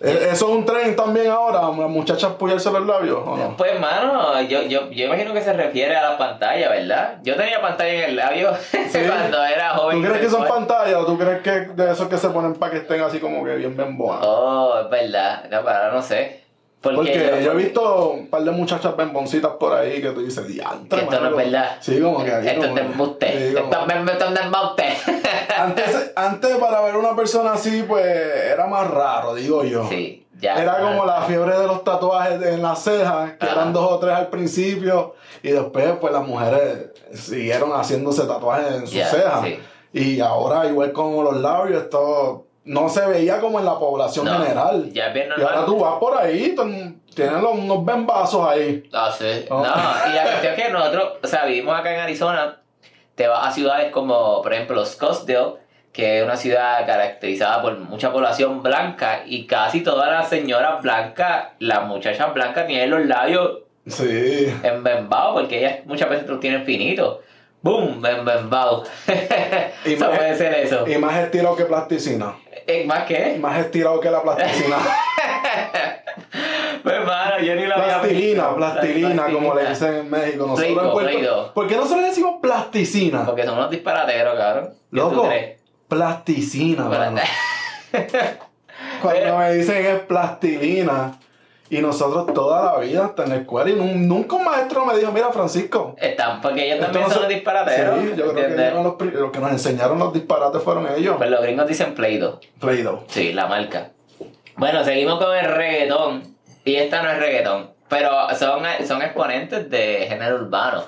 Rayos. 0.00 0.22
Eh, 0.22 0.28
¿Eso 0.32 0.48
es 0.48 0.56
un 0.56 0.64
tren 0.64 0.94
también 0.96 1.30
ahora? 1.30 1.62
¿Las 1.62 1.90
muchachas 1.90 2.32
puyarse 2.34 2.70
los 2.70 2.86
labios 2.86 3.18
o 3.24 3.36
no? 3.36 3.56
Pues, 3.56 3.78
mano, 3.80 4.40
yo, 4.42 4.62
yo, 4.62 4.90
yo 4.90 5.06
imagino 5.06 5.32
que 5.32 5.42
se 5.42 5.52
refiere 5.52 5.96
a 5.96 6.10
la 6.10 6.18
pantalla, 6.18 6.68
¿verdad? 6.68 7.18
Yo 7.22 7.36
tenía 7.36 7.60
pantalla 7.60 7.92
en 7.92 8.10
el 8.10 8.16
labio 8.16 8.50
cuando 8.92 9.44
era 9.44 9.70
joven. 9.70 10.02
¿Tú 10.02 10.08
crees 10.08 10.20
que 10.20 10.30
son 10.30 10.46
pantallas 10.46 10.96
o 10.96 11.06
tú 11.06 11.18
crees 11.18 11.42
que 11.42 11.50
de 11.50 11.92
esos 11.92 12.08
que 12.08 12.18
se 12.18 12.28
ponen 12.28 12.54
para 12.54 12.72
que 12.72 12.78
estén 12.78 13.00
así 13.02 13.18
como 13.18 13.44
que 13.44 13.56
bien 13.56 13.76
bembonas? 13.76 14.20
Oh, 14.22 14.80
es 14.82 14.90
verdad. 14.90 15.44
No, 15.50 15.62
pero 15.62 15.70
ahora 15.70 15.92
no 15.92 16.02
sé. 16.02 16.45
Porque, 16.94 17.12
Porque 17.18 17.44
yo 17.44 17.52
he 17.52 17.56
visto 17.56 18.10
un 18.10 18.26
par 18.28 18.42
de 18.42 18.50
muchachas 18.50 18.96
bemboncitas 18.96 19.52
por 19.58 19.72
ahí 19.74 20.00
que 20.00 20.10
tú 20.10 20.20
dices, 20.22 20.46
diantre, 20.46 21.00
esto 21.02 21.14
no 21.16 21.20
mano". 21.22 21.38
es 21.40 21.44
verdad. 21.52 21.76
Sí, 21.80 22.00
como 22.00 22.22
que 22.24 22.30
Esto 22.30 22.48
es 22.50 22.56
como 22.58 22.74
que- 22.74 22.80
embuste. 22.80 23.26
sí, 23.48 23.54
como- 23.54 23.70
Esto 23.70 23.86
es 23.86 24.12
esto 24.12 24.24
es 24.26 24.34
de 24.34 24.40
embuste. 24.40 24.84
antes, 25.58 26.12
antes 26.16 26.56
para 26.56 26.80
ver 26.82 26.96
una 26.96 27.14
persona 27.16 27.52
así, 27.54 27.84
pues 27.86 28.04
era 28.06 28.66
más 28.66 28.90
raro, 28.90 29.34
digo 29.34 29.64
yo. 29.64 29.88
Sí, 29.88 30.26
ya. 30.38 30.54
Era 30.62 30.78
como 30.80 31.04
la 31.06 31.22
fiebre 31.22 31.58
de 31.58 31.66
los 31.66 31.82
tatuajes 31.84 32.42
en 32.42 32.62
las 32.62 32.82
cejas, 32.82 33.32
que 33.38 33.46
eran 33.46 33.72
dos 33.72 33.90
o 33.92 33.98
tres 33.98 34.12
al 34.14 34.28
principio, 34.28 35.14
y 35.42 35.50
después 35.50 35.94
pues 36.00 36.12
las 36.12 36.26
mujeres 36.26 36.88
siguieron 37.14 37.70
haciéndose 37.72 38.22
tatuajes 38.24 38.72
en 38.74 38.80
sus 38.86 38.92
Ya, 38.96 39.06
cejas. 39.08 39.42
sí. 39.44 39.58
Y 39.92 40.20
ahora 40.20 40.66
igual 40.66 40.92
como 40.92 41.22
los 41.22 41.36
labios, 41.36 41.84
esto 41.84 42.45
no 42.66 42.88
se 42.88 43.06
veía 43.06 43.40
como 43.40 43.58
en 43.58 43.64
la 43.64 43.78
población 43.78 44.24
No, 44.26 44.38
general. 44.38 44.90
Ya 44.92 45.06
es 45.08 45.14
bien 45.14 45.28
Y 45.36 45.40
ahora 45.40 45.64
tú 45.64 45.78
vas 45.78 45.94
por 45.98 46.16
ahí, 46.20 46.54
tienen 47.14 47.42
los- 47.42 47.52
unos 47.54 47.84
bembazos 47.84 48.46
ahí. 48.46 48.88
Ah, 48.92 49.10
sí. 49.16 49.46
Oh. 49.48 49.62
No, 49.62 50.10
y 50.10 50.14
la 50.14 50.22
cuestión 50.24 50.54
es 50.54 50.62
que 50.66 50.70
nosotros, 50.72 51.12
o 51.22 51.26
sea, 51.26 51.44
vivimos 51.46 51.78
acá 51.78 51.94
en 51.94 52.00
Arizona, 52.00 52.58
te 53.14 53.26
vas 53.28 53.46
a 53.46 53.50
ciudades 53.50 53.90
como, 53.92 54.42
por 54.42 54.52
ejemplo, 54.52 54.84
Scottsdale, 54.84 55.54
que 55.92 56.18
es 56.18 56.24
una 56.24 56.36
ciudad 56.36 56.84
caracterizada 56.86 57.62
por 57.62 57.78
mucha 57.78 58.12
población 58.12 58.62
blanca, 58.62 59.22
y 59.24 59.46
casi 59.46 59.82
todas 59.82 60.10
las 60.10 60.28
señoras 60.28 60.82
blancas, 60.82 61.48
las 61.58 61.84
muchachas 61.84 62.34
blancas 62.34 62.66
tienen 62.66 62.90
los 62.90 63.06
labios 63.06 63.60
Sí. 63.86 64.52
embembados, 64.62 65.40
porque 65.40 65.58
ellas 65.60 65.78
muchas 65.86 66.10
veces 66.10 66.26
los 66.28 66.40
tienen 66.40 66.64
finitos. 66.66 67.18
¡Boom! 67.66 68.04
Embembados. 68.06 68.88
Y 69.84 69.92
eso 69.94 70.08
más- 70.08 70.18
puede 70.18 70.36
ser 70.36 70.54
eso. 70.54 70.86
Y 70.88 70.96
más 70.98 71.16
estirado 71.18 71.56
que 71.56 71.64
plasticina. 71.64 72.34
Eh, 72.66 72.84
¿Más 72.86 73.04
qué? 73.04 73.36
Más 73.40 73.58
estirado 73.58 74.00
que 74.00 74.10
la 74.10 74.22
plasticina. 74.22 74.76
Pues, 76.82 77.04
mano, 77.04 77.40
yo 77.40 77.54
ni 77.56 77.66
lo 77.66 77.74
había 77.74 77.98
plastilina, 78.00 78.54
plastilina, 78.54 79.24
como 79.24 79.54
le 79.54 79.62
Plastilina. 79.64 79.70
dicen 79.70 79.94
en 79.96 80.10
México. 80.10 80.46
Nosotros 80.46 80.66
Play-Doh, 80.94 81.08
en 81.08 81.20
Puerto-. 81.24 81.54
¿Por 81.54 81.66
qué 81.66 81.74
nosotros 81.76 82.00
le 82.02 82.08
decimos 82.08 82.34
plasticina? 82.40 83.26
Porque 83.26 83.44
son 83.44 83.54
unos 83.58 83.70
disparateros, 83.70 84.38
cabrón. 84.38 84.64
¿Qué 84.68 84.74
tú 84.90 84.96
Loco, 84.96 85.28
plasticina, 85.88 86.84
mano. 86.84 87.20
Cuando 89.02 89.20
Pero- 89.20 89.38
me 89.38 89.52
dicen 89.54 89.84
es 89.86 90.00
plastilina. 90.02 91.18
Y 91.68 91.78
nosotros 91.78 92.32
toda 92.32 92.72
la 92.74 92.78
vida 92.78 93.06
hasta 93.06 93.24
en 93.24 93.30
la 93.30 93.36
escuela. 93.36 93.68
Y 93.70 93.74
nun- 93.74 94.06
nunca 94.06 94.36
un 94.36 94.44
maestro 94.44 94.84
me 94.86 94.96
dijo, 94.96 95.10
mira 95.12 95.32
Francisco. 95.32 95.96
Están, 95.98 96.40
porque 96.40 96.66
ellos 96.66 96.80
también 96.84 97.04
no 97.04 97.10
son 97.10 97.22
los 97.22 97.28
disparateros. 97.28 97.98
Sí, 98.00 98.12
yo 98.16 98.32
creo 98.32 98.96
que 98.96 99.06
los 99.10 99.30
que 99.32 99.38
nos 99.40 99.50
enseñaron 99.50 99.98
los 99.98 100.12
disparates 100.12 100.62
fueron 100.62 100.86
ellos. 100.96 101.16
Pues 101.18 101.28
los 101.30 101.42
gringos 101.42 101.66
dicen 101.66 101.94
Play-Doh. 101.94 102.38
Play-Doh. 102.60 103.04
Sí, 103.08 103.32
la 103.32 103.46
marca. 103.46 103.90
Bueno, 104.56 104.84
seguimos 104.84 105.18
con 105.22 105.36
el 105.36 105.46
reggaetón. 105.46 106.36
Y 106.64 106.76
esta 106.76 107.02
no 107.02 107.10
es 107.10 107.18
reggaetón. 107.18 107.70
Pero 107.88 108.10
son, 108.36 108.62
son 108.86 109.02
exponentes 109.02 109.68
de 109.70 110.06
género 110.08 110.36
urbano. 110.36 110.84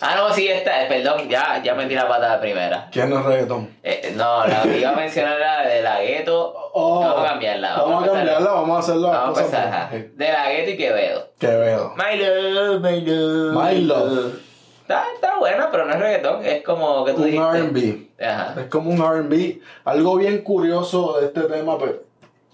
Ah, 0.00 0.14
no, 0.16 0.32
sí, 0.34 0.48
esta, 0.48 0.88
perdón, 0.88 1.28
ya, 1.28 1.62
ya 1.62 1.74
metí 1.74 1.94
la 1.94 2.08
pata 2.08 2.32
de 2.34 2.38
primera. 2.38 2.88
¿Quién 2.90 3.08
no 3.10 3.20
es 3.20 3.24
reggaetón? 3.26 3.68
Eh, 3.84 4.12
no, 4.16 4.44
la 4.46 4.62
que 4.62 4.78
iba 4.80 4.90
a 4.90 4.94
mencionar 4.96 5.36
era 5.36 5.66
de 5.66 5.82
la 5.82 6.00
gueto. 6.00 6.54
Oh, 6.74 7.00
vamos 7.00 7.24
a 7.26 7.28
cambiarla. 7.32 7.76
Vamos 7.76 7.90
a 7.92 7.96
empezar. 7.98 8.16
cambiarla, 8.16 8.50
vamos 8.50 8.76
a 8.76 8.80
hacerlo. 8.80 9.12
las 9.12 9.20
Vamos 9.20 9.38
a 9.38 9.40
empezar. 9.42 9.68
ajá. 9.68 9.90
De 10.14 10.32
la 10.32 10.50
gueto 10.50 10.70
y 10.70 10.76
Quevedo. 10.78 11.28
Quevedo. 11.38 11.94
My 11.96 12.16
love, 12.18 12.80
my 12.80 13.00
love. 13.02 13.62
My 13.62 13.78
love. 13.82 14.34
Está, 14.80 15.04
está 15.14 15.36
buena, 15.38 15.70
pero 15.70 15.84
no 15.84 15.92
es 15.92 16.00
reggaetón. 16.00 16.46
Es 16.46 16.62
como 16.64 17.04
que 17.04 17.12
tú 17.12 17.18
Un 17.24 17.30
dijiste. 17.30 18.08
RB. 18.18 18.24
Ajá. 18.26 18.54
Es 18.58 18.66
como 18.68 18.88
un 18.90 19.02
RB. 19.02 19.60
Algo 19.84 20.16
bien 20.16 20.38
curioso 20.38 21.20
de 21.20 21.26
este 21.26 21.42
tema, 21.42 21.76
pues, 21.76 21.92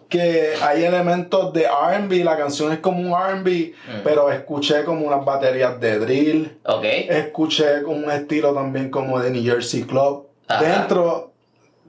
que 0.09 0.55
hay 0.63 0.85
elementos 0.85 1.53
de 1.53 1.67
RB. 1.67 2.25
La 2.25 2.37
canción 2.37 2.73
es 2.73 2.79
como 2.79 3.01
un 3.01 3.13
RB, 3.13 3.73
Mm. 3.87 4.01
pero 4.05 4.31
escuché 4.31 4.85
como 4.85 5.07
unas 5.07 5.25
baterías 5.25 5.79
de 5.81 5.99
drill. 5.99 6.59
Ok. 6.65 6.85
Escuché 6.85 7.85
un 7.85 8.11
estilo 8.11 8.53
también 8.55 8.91
como 8.91 9.21
de 9.21 9.31
New 9.31 9.43
Jersey 9.45 9.83
Club. 9.83 10.27
Ajá. 10.49 10.63
Dentro 10.63 11.33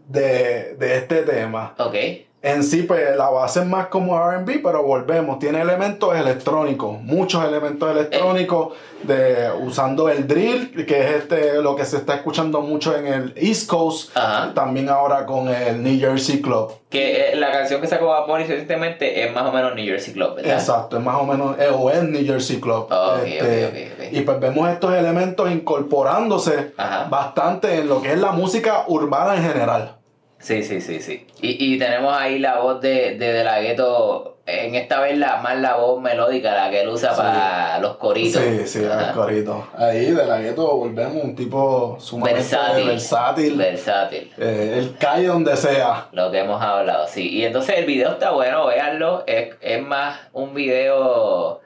de, 0.08 0.76
de 0.76 0.98
este 0.98 1.24
tema. 1.24 1.76
Ok. 1.78 1.96
En 2.42 2.64
sí, 2.64 2.84
pues 2.84 3.18
la 3.18 3.30
base 3.30 3.60
es 3.60 3.66
más 3.66 3.88
como 3.88 4.18
RB, 4.18 4.62
pero 4.64 4.82
volvemos, 4.84 5.40
tiene 5.40 5.60
elementos 5.62 6.16
electrónicos, 6.16 7.02
muchos 7.02 7.44
elementos 7.44 7.92
electrónicos, 7.92 8.74
de, 9.04 9.50
usando 9.62 10.10
el 10.10 10.26
drill, 10.28 10.86
que 10.86 11.00
es 11.00 11.12
este 11.16 11.62
lo 11.62 11.76
que 11.76 11.84
se 11.86 11.98
está 11.98 12.16
escuchando 12.16 12.62
mucho 12.62 12.96
en 12.96 13.08
el 13.08 13.34
East 13.36 13.70
Coast, 13.70 14.16
Ajá. 14.16 14.54
también 14.54 14.88
ahora 14.90 15.26
con 15.26 15.50
el 15.50 15.84
New 15.84 16.00
Jersey 16.00 16.42
Club. 16.42 16.72
Que 16.90 17.32
eh, 17.32 17.36
la 17.36 17.52
canción 17.52 17.82
que 17.82 17.88
sacó 17.88 18.08
Bad 18.08 18.28
Bunny 18.28 18.44
recientemente 18.46 19.24
es 19.26 19.34
más 19.34 19.46
o 19.46 19.52
menos 19.52 19.76
New 19.76 19.86
Jersey 19.86 20.14
Club, 20.14 20.36
¿verdad? 20.36 20.54
Exacto, 20.54 20.98
es 20.98 21.04
más 21.04 21.16
o 21.22 21.26
menos, 21.26 21.58
eh, 21.60 21.70
o 21.74 21.90
es 21.90 22.04
New 22.04 22.26
Jersey 22.26 22.60
Club. 22.62 22.88
Oh, 22.90 23.16
Este. 23.26 24.10
Y 24.12 24.22
pues 24.22 24.40
vemos 24.40 24.70
estos 24.70 24.94
elementos 24.96 25.50
incorporándose 25.52 26.72
Ajá. 26.78 27.08
bastante 27.10 27.76
en 27.80 27.90
lo 27.90 28.02
que 28.02 28.14
es 28.14 28.20
la 28.20 28.32
música 28.32 28.86
urbana 28.88 29.36
en 29.36 29.44
general. 29.44 29.96
Sí, 30.40 30.64
sí, 30.64 30.80
sí, 30.82 31.02
sí. 31.02 31.28
Y, 31.42 31.76
y 31.76 31.78
tenemos 31.78 32.16
ahí 32.18 32.40
la 32.40 32.60
voz 32.60 32.80
de, 32.82 33.16
de, 33.18 33.34
de 33.34 33.44
la 33.44 33.60
gueto, 33.60 34.38
en 34.46 34.74
esta 34.76 35.02
vez 35.02 35.18
la, 35.18 35.38
más 35.42 35.58
la 35.60 35.76
voz 35.76 36.02
melódica, 36.02 36.56
la 36.56 36.70
que 36.72 36.82
él 36.82 36.88
usa 36.88 37.12
Sí. 37.14 37.18
para 37.22 37.80
los 37.80 37.98
coritos. 37.98 38.42
Sí, 38.42 38.62
sí, 38.66 38.86
Ajá. 38.86 39.10
el 39.10 39.14
corito. 39.16 39.68
Ahí 39.78 40.06
de 40.12 40.26
la 40.26 40.40
gueto 40.40 40.76
volvemos 40.78 41.22
un 41.24 41.36
tipo 41.36 41.98
sumamente 42.00 42.40
Versátil. 42.40 42.88
versátil. 42.88 43.56
Versátil. 43.58 44.34
Eh, 44.38 44.76
él 44.78 44.96
cae 44.98 45.26
donde 45.28 45.56
sea. 45.58 46.08
Lo 46.14 46.32
que 46.32 46.40
hemos 46.40 46.62
hablado, 46.62 47.06
sí. 47.10 47.30
Y 47.30 47.44
entonces 47.44 47.78
el 47.78 47.86
video 47.86 48.12
está 48.14 48.32
bueno, 48.32 48.66
véanlo. 48.68 49.24
Es, 49.28 49.56
es 49.62 49.82
más 49.86 50.20
un 50.34 50.54
video. 50.54 51.60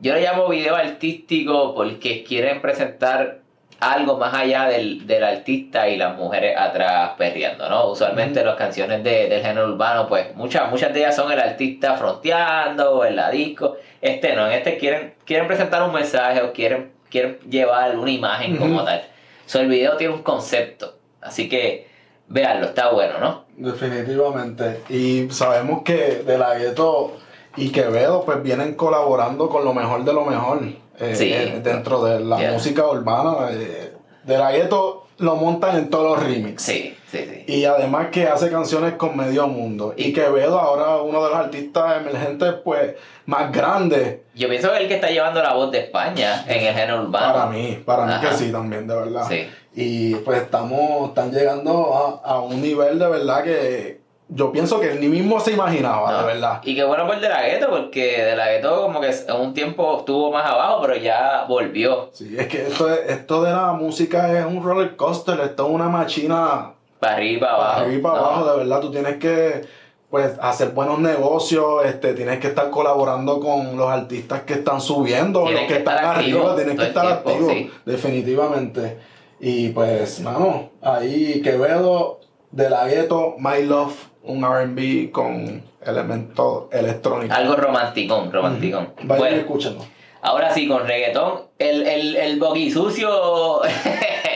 Yo 0.00 0.14
le 0.14 0.22
llamo 0.22 0.48
video 0.48 0.74
artístico 0.76 1.74
porque 1.74 2.24
quieren 2.24 2.62
presentar 2.62 3.40
algo 3.80 4.16
más 4.18 4.34
allá 4.34 4.66
del, 4.66 5.06
del 5.06 5.22
artista 5.22 5.88
y 5.88 5.96
las 5.96 6.16
mujeres 6.16 6.56
atrás 6.58 7.12
perreando, 7.16 7.68
¿no? 7.68 7.90
Usualmente 7.90 8.42
las 8.44 8.56
canciones 8.56 9.04
de- 9.04 9.28
del 9.28 9.40
género 9.42 9.68
urbano, 9.72 10.08
pues 10.08 10.34
muchas, 10.34 10.68
muchas 10.70 10.92
de 10.92 11.00
ellas 11.00 11.14
son 11.14 11.30
el 11.30 11.38
artista 11.38 11.94
fronteando 11.94 12.90
o 12.98 13.04
en 13.04 13.14
la 13.16 13.30
disco. 13.30 13.76
Este 14.00 14.34
no, 14.34 14.46
en 14.46 14.52
este 14.54 14.78
quieren, 14.78 15.14
quieren 15.24 15.46
presentar 15.46 15.82
un 15.84 15.92
mensaje 15.92 16.42
o 16.42 16.52
quieren, 16.52 16.90
quieren 17.08 17.38
llevar 17.48 17.96
una 17.96 18.10
imagen 18.10 18.56
como 18.56 18.84
tal. 18.84 19.02
So, 19.46 19.60
el 19.60 19.68
video 19.68 19.96
tiene 19.96 20.14
un 20.14 20.22
concepto. 20.22 20.94
Así 21.20 21.48
que 21.48 21.86
véanlo, 22.28 22.66
está 22.66 22.90
bueno, 22.90 23.18
¿no? 23.20 23.44
Definitivamente. 23.56 24.82
Y 24.88 25.28
sabemos 25.30 25.82
que 25.82 26.22
De 26.26 26.36
La 26.38 26.54
Gueto 26.58 27.16
y 27.56 27.70
Quevedo 27.70 28.24
pues 28.24 28.42
vienen 28.42 28.74
colaborando 28.74 29.48
con 29.48 29.64
lo 29.64 29.72
mejor 29.74 30.04
de 30.04 30.12
lo 30.12 30.24
mejor 30.24 30.60
eh, 31.00 31.14
Sí. 31.14 31.32
eh, 31.32 31.60
dentro 31.62 32.02
de 32.04 32.20
la 32.20 32.38
Yeah. 32.38 32.52
música 32.52 32.86
urbana. 32.86 33.50
eh, 33.52 33.92
de 34.24 34.36
La 34.38 34.52
Gueto 34.52 35.06
lo 35.18 35.36
montan 35.36 35.76
en 35.78 35.88
todos 35.90 36.18
los 36.18 36.22
remixes. 36.28 36.62
Sí, 36.62 36.94
sí, 37.10 37.18
sí. 37.28 37.44
Y 37.52 37.64
además 37.64 38.08
que 38.12 38.26
hace 38.28 38.50
canciones 38.50 38.92
con 38.94 39.16
medio 39.16 39.46
mundo. 39.48 39.94
Y 39.96 40.12
Quevedo 40.12 40.58
ahora 40.60 40.98
uno 41.02 41.24
de 41.24 41.30
los 41.30 41.38
artistas 41.38 41.96
emergentes 42.02 42.54
pues 42.62 42.94
más 43.26 43.50
grandes 43.50 44.18
Yo 44.34 44.48
pienso 44.48 44.70
que 44.70 44.78
el 44.78 44.88
que 44.88 44.94
está 44.96 45.08
llevando 45.08 45.42
la 45.42 45.54
voz 45.54 45.70
de 45.72 45.78
España 45.80 46.44
en 46.46 46.66
el 46.66 46.74
género 46.74 47.02
urbano. 47.04 47.32
para 47.32 47.46
mí. 47.46 47.82
Para 47.84 48.04
mí 48.06 48.12
que 48.20 48.34
sí 48.36 48.52
también, 48.52 48.86
de 48.86 48.94
verdad. 48.94 49.24
Sí. 49.28 49.48
Y 49.74 50.14
pues 50.16 50.42
estamos, 50.42 51.08
están 51.08 51.32
llegando 51.32 52.20
a, 52.24 52.30
a 52.30 52.40
un 52.40 52.60
nivel 52.60 52.98
de 52.98 53.08
verdad 53.08 53.42
que 53.44 53.97
yo 54.30 54.52
pienso 54.52 54.78
que 54.80 54.92
él 54.92 55.00
ni 55.00 55.08
mismo 55.08 55.40
se 55.40 55.52
imaginaba, 55.52 56.12
No. 56.12 56.18
de 56.18 56.24
verdad. 56.34 56.60
Y 56.62 56.74
qué 56.74 56.84
bueno 56.84 57.06
por 57.06 57.18
De 57.18 57.28
La 57.28 57.42
Ghetto, 57.42 57.70
porque 57.70 58.22
De 58.24 58.36
La 58.36 58.48
Ghetto 58.52 58.82
como 58.82 59.00
que 59.00 59.08
en 59.10 59.36
un 59.40 59.54
tiempo 59.54 59.98
estuvo 59.98 60.30
más 60.30 60.44
abajo, 60.50 60.82
pero 60.82 60.96
ya 60.96 61.44
volvió 61.48 62.10
Sí, 62.12 62.34
es 62.38 62.46
que 62.46 62.66
esto, 62.66 62.92
es- 62.92 63.08
esto 63.10 63.42
de 63.42 63.50
la 63.52 63.72
música 63.72 64.38
es 64.38 64.44
un 64.44 64.62
roller 64.62 64.96
coaster, 64.96 65.40
esto 65.40 65.66
es 65.66 65.72
una 65.72 65.88
máquina 65.88 66.72
para 67.00 67.14
arriba, 67.14 67.48
para 67.48 67.54
abajo. 67.56 67.72
para 67.72 67.82
arriba 67.86 67.98
y 67.98 68.02
para 68.02 68.14
No. 68.18 68.26
abajo, 68.26 68.50
de 68.50 68.56
verdad. 68.58 68.80
Tú 68.80 68.90
tienes 68.90 69.16
que 69.16 69.78
pues 70.10 70.32
hacer 70.40 70.70
buenos 70.70 70.98
negocios, 71.00 71.84
este, 71.84 72.14
tienes 72.14 72.38
que 72.40 72.46
estar 72.48 72.70
colaborando 72.70 73.40
con 73.40 73.76
los 73.76 73.90
artistas 73.90 74.40
que 74.42 74.54
están 74.54 74.80
subiendo, 74.80 75.42
Tienes 75.42 75.60
los 75.60 75.68
que, 75.68 75.74
que 75.74 75.78
estar 75.80 75.96
están 75.96 76.16
activo 76.16 76.38
arriba, 76.48 76.56
tienes 76.56 76.76
que 76.78 76.86
estar 76.86 77.06
tiempo, 77.06 77.28
activo, 77.30 77.50
sí. 77.50 77.70
definitivamente. 77.84 78.98
Y 79.40 79.68
pues, 79.68 80.20
mano, 80.20 80.70
ahí 80.82 81.40
Quevedo 81.42 82.20
de 82.50 82.70
la 82.70 82.86
gueto, 82.88 83.34
My 83.38 83.62
Love, 83.64 83.94
un 84.22 84.44
RB 84.44 85.10
con 85.10 85.62
elementos 85.84 86.64
electrónicos. 86.72 87.36
Algo 87.36 87.56
romanticón, 87.56 88.32
romanticón. 88.32 88.92
Vayan 89.02 89.16
y 89.16 89.18
Bueno, 89.18 89.36
escúchenlo. 89.36 89.84
ahora 90.22 90.52
sí, 90.52 90.66
con 90.68 90.86
reggaetón, 90.86 91.42
el, 91.58 91.86
el, 91.86 92.16
el 92.16 92.38
boqui 92.38 92.70
sucio... 92.70 93.62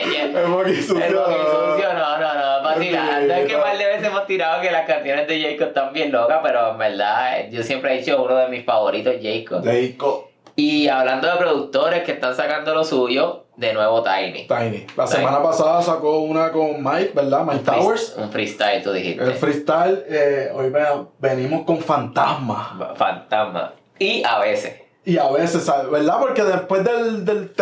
El 0.03 0.47
boqui 0.51 0.75
sucio. 0.75 1.03
El 1.05 1.15
boqui 1.15 1.33
sucio, 1.33 1.93
no, 1.93 2.17
no, 2.17 2.33
no, 2.33 2.63
vacilando. 2.63 3.33
Sí, 3.35 3.39
Es 3.41 3.47
que 3.47 3.53
no. 3.57 3.63
par 3.63 3.77
de 3.77 3.85
veces 3.85 4.07
hemos 4.07 4.25
tirado 4.25 4.61
que 4.61 4.71
las 4.71 4.85
canciones 4.87 5.27
de 5.27 5.41
Jacob 5.41 5.67
están 5.69 5.93
bien 5.93 6.11
locas, 6.11 6.39
pero 6.43 6.71
en 6.71 6.77
verdad 6.77 7.49
yo 7.51 7.63
siempre 7.63 7.93
he 7.93 7.99
dicho 7.99 8.21
uno 8.21 8.35
de 8.35 8.47
mis 8.49 8.65
favoritos, 8.65 9.15
Jacob. 9.21 9.63
Jayco 9.63 10.31
Y 10.55 10.87
hablando 10.87 11.29
de 11.31 11.37
productores 11.37 12.03
que 12.03 12.13
están 12.13 12.35
sacando 12.35 12.73
lo 12.73 12.83
suyo, 12.83 13.42
de 13.55 13.73
nuevo 13.73 14.01
Tiny. 14.03 14.47
Tiny. 14.47 14.85
La 14.97 15.05
Tiny. 15.05 15.17
semana 15.17 15.41
pasada 15.43 15.81
sacó 15.81 16.19
una 16.19 16.51
con 16.51 16.83
Mike, 16.83 17.11
¿verdad? 17.15 17.43
Mike 17.45 17.63
Towers. 17.65 18.15
Un 18.17 18.31
freestyle, 18.31 18.81
tú 18.83 18.91
dijiste. 18.91 19.23
El 19.23 19.33
freestyle, 19.33 20.03
eh, 20.09 20.51
hoy 20.55 20.69
ve- 20.69 21.05
venimos 21.19 21.63
con 21.65 21.79
fantasma. 21.79 22.93
Fantasma. 22.95 23.73
Y 23.99 24.23
a 24.23 24.39
veces. 24.39 24.73
Y 25.05 25.17
a 25.17 25.29
veces. 25.29 25.69
¿verdad? 25.91 26.17
Porque 26.19 26.43
después 26.43 26.83
del, 26.83 27.23
del 27.25 27.53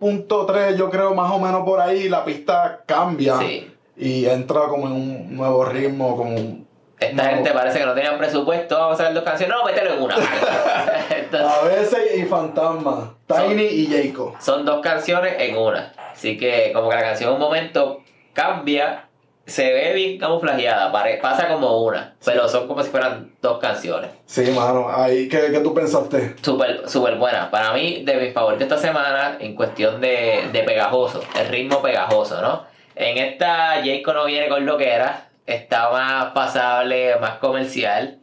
3.3, 0.00 0.76
yo 0.76 0.88
creo 0.90 1.14
más 1.14 1.30
o 1.32 1.38
menos 1.38 1.64
por 1.64 1.80
ahí, 1.80 2.08
la 2.08 2.24
pista 2.24 2.82
cambia. 2.86 3.38
Sí. 3.38 3.70
Y 3.96 4.24
entra 4.26 4.62
como 4.68 4.86
en 4.86 4.92
un 4.94 5.36
nuevo 5.36 5.64
ritmo, 5.64 6.16
como 6.16 6.34
un... 6.34 6.66
Esta 7.00 7.22
No. 7.24 7.30
gente 7.30 7.50
parece 7.52 7.78
que 7.78 7.86
no 7.86 7.94
tenían 7.94 8.18
presupuesto, 8.18 8.78
vamos 8.78 9.00
a 9.00 9.02
hacer 9.04 9.14
dos 9.14 9.24
canciones, 9.24 9.56
no, 9.56 9.64
mételo 9.64 9.94
en 9.94 10.02
una. 10.02 10.16
Entonces, 11.10 11.50
A 11.58 11.62
veces 11.64 12.16
y 12.18 12.22
fantasma. 12.24 13.14
Tiny 13.26 13.62
y 13.64 13.86
Jayco. 13.86 14.36
son 14.38 14.64
dos 14.66 14.80
canciones 14.82 15.34
en 15.38 15.56
una. 15.56 15.92
Así 16.12 16.36
que 16.36 16.72
como 16.74 16.90
que 16.90 16.96
la 16.96 17.02
canción 17.02 17.30
en 17.30 17.34
un 17.36 17.40
momento 17.40 18.02
cambia, 18.34 19.06
se 19.46 19.72
ve 19.72 19.94
bien 19.94 20.18
camuflajeada, 20.18 20.92
pasa 21.22 21.48
como 21.48 21.82
una, 21.84 22.14
pero 22.24 22.48
son 22.48 22.68
como 22.68 22.82
si 22.82 22.90
fueran 22.90 23.32
dos 23.40 23.58
canciones. 23.58 24.10
Sí, 24.26 24.42
mano. 24.50 24.88
Ahí, 24.90 25.28
¿qué, 25.28 25.50
qué 25.50 25.60
tú 25.60 25.72
pensaste? 25.74 26.36
Súper 26.42 26.88
super 26.88 27.16
buena. 27.16 27.50
Para 27.50 27.72
mí, 27.72 28.02
de 28.04 28.14
mis 28.16 28.34
favoritos 28.34 28.64
esta 28.64 28.76
semana, 28.78 29.38
en 29.40 29.54
cuestión 29.56 30.00
de, 30.00 30.48
de 30.52 30.62
pegajoso, 30.64 31.22
el 31.40 31.48
ritmo 31.48 31.80
pegajoso, 31.80 32.40
¿no? 32.42 32.64
En 32.94 33.16
esta, 33.16 33.76
Jayco 33.82 34.12
no 34.12 34.26
viene 34.26 34.48
con 34.48 34.66
lo 34.66 34.76
que 34.76 34.90
era, 34.90 35.29
está 35.54 35.90
más 35.90 36.32
pasable, 36.32 37.16
más 37.20 37.38
comercial, 37.38 38.18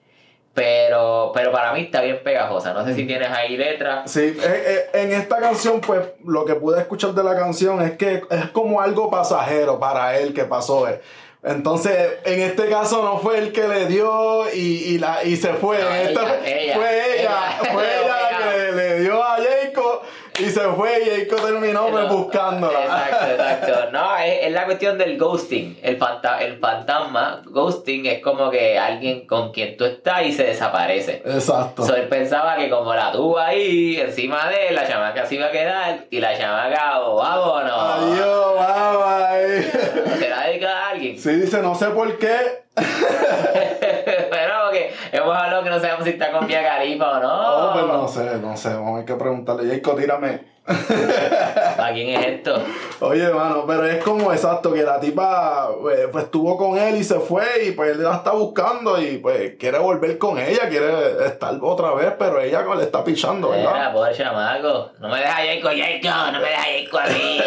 pero, 0.54 1.32
pero 1.34 1.52
para 1.52 1.72
mí 1.74 1.82
está 1.82 2.02
bien 2.02 2.22
pegajosa. 2.24 2.74
No 2.74 2.84
sé 2.84 2.96
si 2.96 3.06
tienes 3.06 3.30
ahí 3.30 3.58
letras. 3.58 4.10
Sí, 4.12 4.36
eh, 4.42 4.90
eh, 4.94 5.02
en 5.04 5.12
esta 5.12 5.38
canción, 5.38 5.82
pues, 5.82 6.02
lo 6.26 6.46
que 6.46 6.56
pude 6.56 6.80
escuchar 6.80 7.12
de 7.12 7.24
la 7.24 7.36
canción 7.36 7.82
es 7.82 7.92
que 7.98 8.24
es 8.30 8.46
como 8.52 8.82
algo 8.82 9.10
pasajero 9.12 9.80
para 9.80 10.18
él 10.18 10.34
que 10.34 10.46
pasó. 10.46 10.88
eh. 10.88 11.00
Entonces, 11.44 11.96
en 12.26 12.42
este 12.42 12.68
caso 12.68 13.04
no 13.04 13.20
fue 13.20 13.38
el 13.38 13.52
que 13.54 13.68
le 13.68 13.86
dio 13.86 14.50
y, 14.52 14.96
y 14.96 14.98
la, 14.98 15.24
y 15.24 15.38
se 15.38 15.54
fue. 15.54 15.78
No, 15.78 15.94
ella, 15.94 16.20
fue 16.20 16.64
ella, 16.64 16.76
fue 16.76 16.96
ella, 16.96 17.22
ella. 17.22 17.72
fue 17.72 17.84
ella 17.84 18.08
la 18.08 18.38
que 18.38 18.56
le, 18.56 18.72
le 18.72 19.00
dio 19.02 19.24
a 19.24 19.38
Jacob 19.38 20.02
y 20.40 20.46
se 20.46 20.62
fue 20.62 21.02
y 21.04 21.22
Jacob 21.22 21.46
terminó 21.46 21.88
pues, 21.88 22.10
buscándola. 22.10 22.82
Exacto, 22.84 23.26
exacto. 23.32 23.92
No, 23.92 24.18
es, 24.18 24.40
es 24.44 24.52
la 24.52 24.66
cuestión 24.66 24.98
del 24.98 25.18
ghosting. 25.18 25.80
El, 25.82 25.98
fanta- 26.00 26.40
el 26.42 26.60
fantasma, 26.60 27.42
ghosting, 27.46 28.06
es 28.06 28.20
como 28.22 28.50
que 28.50 28.78
alguien 28.78 29.26
con 29.28 29.52
quien 29.52 29.78
tú 29.78 29.86
estás 29.86 30.24
y 30.26 30.34
se 30.34 30.44
desaparece. 30.44 31.22
Exacto. 31.26 31.86
So, 31.86 31.96
él 31.96 32.08
pensaba 32.08 32.56
que 32.58 32.70
como 32.70 32.94
la 32.94 33.12
tuvo 33.12 33.40
ahí 33.40 34.00
encima 34.00 34.48
de 34.50 34.68
él, 34.70 34.76
la 34.76 34.88
chamaca 34.88 35.26
se 35.26 35.36
iba 35.36 35.48
a 35.48 35.52
quedar 35.52 36.06
y 36.10 36.20
la 36.20 36.38
chamaca, 36.38 37.02
oh, 37.02 37.16
vámonos. 37.16 37.74
Adiós, 37.74 38.56
bye 38.58 39.64
bye. 40.04 40.18
¿Será 40.20 40.48
dedicada 40.48 40.86
a 40.86 40.90
alguien? 40.90 41.18
Sí, 41.20 41.30
dice, 41.32 41.62
no 41.62 41.76
sé 41.76 41.88
por 41.88 42.18
qué. 42.18 42.67
Pero 42.78 44.54
porque 44.64 44.94
hemos 45.12 45.36
hablado 45.36 45.64
que 45.64 45.70
no 45.70 45.80
sabemos 45.80 46.04
si 46.04 46.12
está 46.12 46.32
con 46.32 46.46
Mia 46.46 46.64
Califa 46.64 47.18
o 47.18 47.20
no. 47.20 47.70
Oh, 47.70 47.74
pues 47.74 47.86
no 47.86 48.08
sé, 48.08 48.38
no 48.40 48.58
sé. 48.58 48.70
Vamos 48.70 49.02
a 49.02 49.06
que 49.06 49.14
preguntarle. 49.16 49.74
Jacob, 49.74 49.98
tírame. 49.98 50.58
¿A 50.68 51.92
quién 51.94 52.10
es 52.10 52.26
esto? 52.26 52.62
Oye, 53.00 53.24
hermano, 53.24 53.64
pero 53.66 53.86
es 53.86 54.04
como 54.04 54.34
exacto 54.34 54.74
que 54.74 54.84
la 54.84 55.00
tipa 55.00 55.70
pues, 55.82 56.08
pues, 56.12 56.26
estuvo 56.26 56.58
con 56.58 56.78
él 56.78 56.98
y 56.98 57.06
se 57.06 57.22
fue 57.22 57.46
y 57.68 57.72
pues 57.72 57.92
él 57.92 58.04
la 58.04 58.16
está 58.16 58.32
buscando 58.32 59.02
y 59.02 59.18
pues 59.18 59.54
quiere 59.58 59.80
volver 59.80 60.18
con 60.18 60.38
ella, 60.38 60.68
quiere 60.68 61.26
estar 61.26 61.58
otra 61.62 61.94
vez, 61.94 62.14
pero 62.20 62.42
ella 62.42 62.66
le 62.76 62.84
está 62.84 63.02
pichando, 63.02 63.52
¿verdad? 63.52 63.94
pobre 63.94 64.14
chamaco. 64.14 64.92
No 65.00 65.08
me 65.08 65.20
deja 65.20 65.36
Jacob, 65.36 65.72
Jacob, 65.72 66.34
no 66.34 66.40
me 66.42 66.50
deja 66.50 66.64
Jacob 66.64 67.00
a 67.00 67.08
mí. 67.14 67.42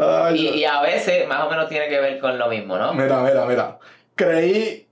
Ay, 0.00 0.34
y, 0.34 0.48
y 0.60 0.64
a 0.64 0.80
veces 0.80 1.28
más 1.28 1.44
o 1.44 1.50
menos 1.50 1.68
tiene 1.68 1.88
que 1.88 2.00
ver 2.00 2.18
con 2.18 2.36
lo 2.38 2.48
mismo, 2.48 2.76
¿no? 2.76 2.92
Mira, 2.92 3.20
mira, 3.30 3.46
mira. 3.46 3.78
Creí, 4.14 4.86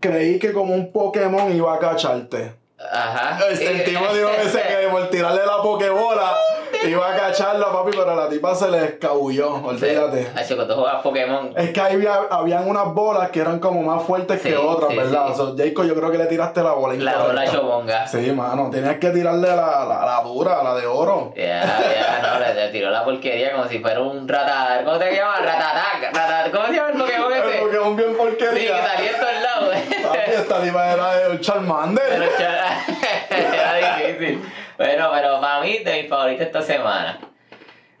creí 0.00 0.38
que 0.38 0.52
como 0.52 0.74
un 0.74 0.92
Pokémon 0.92 1.54
iba 1.54 1.74
a 1.74 1.78
cacharte. 1.78 2.54
Ajá. 2.78 3.38
Sentimos 3.54 4.14
digo 4.14 4.30
ese 4.30 4.62
que 4.62 4.88
por 4.90 5.10
tirarle 5.10 5.44
la 5.44 5.62
Pokébola 5.62 6.36
iba 6.84 7.12
a 7.12 7.16
cacharla, 7.16 7.72
papi, 7.72 7.90
pero 7.92 8.14
la 8.14 8.28
tipa 8.28 8.54
se 8.54 8.68
le 8.70 8.84
escabulló, 8.84 9.54
olvídate. 9.64 10.28
Chico, 10.46 10.66
tú 10.66 10.74
juegas 10.74 11.02
Pokémon. 11.02 11.52
Es 11.56 11.70
que 11.70 11.80
había, 11.80 12.14
habían 12.30 12.68
unas 12.68 12.86
bolas 12.94 13.30
que 13.30 13.40
eran 13.40 13.58
como 13.58 13.82
más 13.82 14.02
fuertes 14.04 14.40
Sí, 14.42 14.48
que 14.50 14.56
otras, 14.56 14.90
sí, 14.90 14.96
¿verdad? 14.96 15.26
sí. 15.28 15.34
So, 15.36 15.54
Jacob, 15.56 15.84
yo 15.86 15.94
creo 15.94 16.10
que 16.10 16.18
le 16.18 16.26
tiraste 16.26 16.62
la 16.62 16.72
bola 16.72 16.94
La 16.94 17.18
bola 17.18 17.50
chobonga. 17.50 18.06
Sí, 18.06 18.30
mano, 18.32 18.68
tenías 18.70 18.96
que 18.98 19.10
tirarle 19.10 19.48
la, 19.48 19.84
la, 19.84 20.04
la 20.06 20.20
dura, 20.24 20.62
la 20.62 20.74
de 20.74 20.86
oro. 20.86 21.32
Ya, 21.36 21.44
ya, 21.64 22.20
no, 22.22 22.40
le, 22.40 22.54
le 22.54 22.68
tiró 22.70 22.90
la 22.90 23.04
porquería 23.04 23.52
como 23.52 23.66
si 23.68 23.78
fuera 23.80 24.00
un 24.00 24.26
rata. 24.28 24.82
¿Cómo 24.84 24.98
te 24.98 25.14
llamas? 25.14 25.40
Ratatac. 25.42 26.14
Rata, 26.14 26.50
¿Cómo 26.52 26.66
se 26.66 26.72
llama 26.74 26.88
el 26.90 26.98
Pokémon 26.98 27.32
El 27.32 27.38
ese? 27.50 27.58
Pokémon 27.60 27.96
bien 27.96 28.08
Sí, 28.08 28.14
que 28.14 28.18
porquería. 28.22 28.86
salía 28.86 29.10
en 29.10 29.16
todos 29.20 29.42
lados. 29.42 29.74
Papi, 30.02 30.18
esta 30.34 30.60
tipa 30.62 30.92
era 30.92 31.28
un 31.30 31.40
Charmander. 31.40 32.04
Pero 32.08 32.26
cha- 32.38 32.84
era 33.30 33.96
difícil. 34.06 34.42
Bueno, 34.78 35.08
pero 35.12 35.40
para 35.40 35.60
mí, 35.60 35.78
de 35.78 36.02
mis 36.02 36.10
favoritas 36.10 36.46
esta 36.46 36.62
semana. 36.62 37.18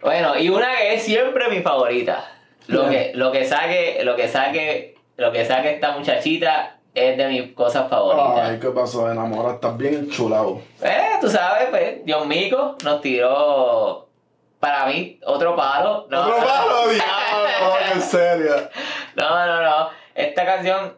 Bueno, 0.02 0.38
y 0.38 0.48
una 0.48 0.76
que 0.76 0.94
es 0.94 1.02
siempre 1.02 1.48
mi 1.48 1.60
favorita. 1.62 2.30
Lo 2.68 2.88
que, 2.88 3.12
lo 3.14 3.32
que 3.32 3.44
saque, 3.44 4.00
lo 4.02 4.16
que 4.16 4.28
saque, 4.28 4.96
lo 5.16 5.32
que 5.32 5.44
saque 5.44 5.74
esta 5.74 5.92
muchachita 5.92 6.76
es 6.94 7.16
de 7.16 7.28
mis 7.28 7.52
cosas 7.54 7.88
favoritas. 7.88 8.50
Ay, 8.50 8.58
¿qué 8.60 8.68
pasó? 8.70 9.10
Enamora, 9.10 9.54
estás 9.54 9.76
bien 9.76 9.94
enchulado. 9.94 10.60
Eh, 10.82 11.10
tú 11.20 11.28
sabes, 11.28 11.68
pues, 11.70 12.04
Dios 12.04 12.26
Mico 12.26 12.76
nos 12.84 13.00
tiró, 13.00 14.08
para 14.60 14.86
mí, 14.86 15.18
otro 15.24 15.54
palo. 15.56 16.06
No, 16.10 16.20
Otro 16.22 16.36
palo, 16.38 16.88
diablo, 16.88 17.76
en 17.94 18.00
serio. 18.02 18.54
No, 19.14 19.46
no, 19.46 19.62
no. 19.62 19.88
Esta 20.14 20.44
canción 20.44 20.96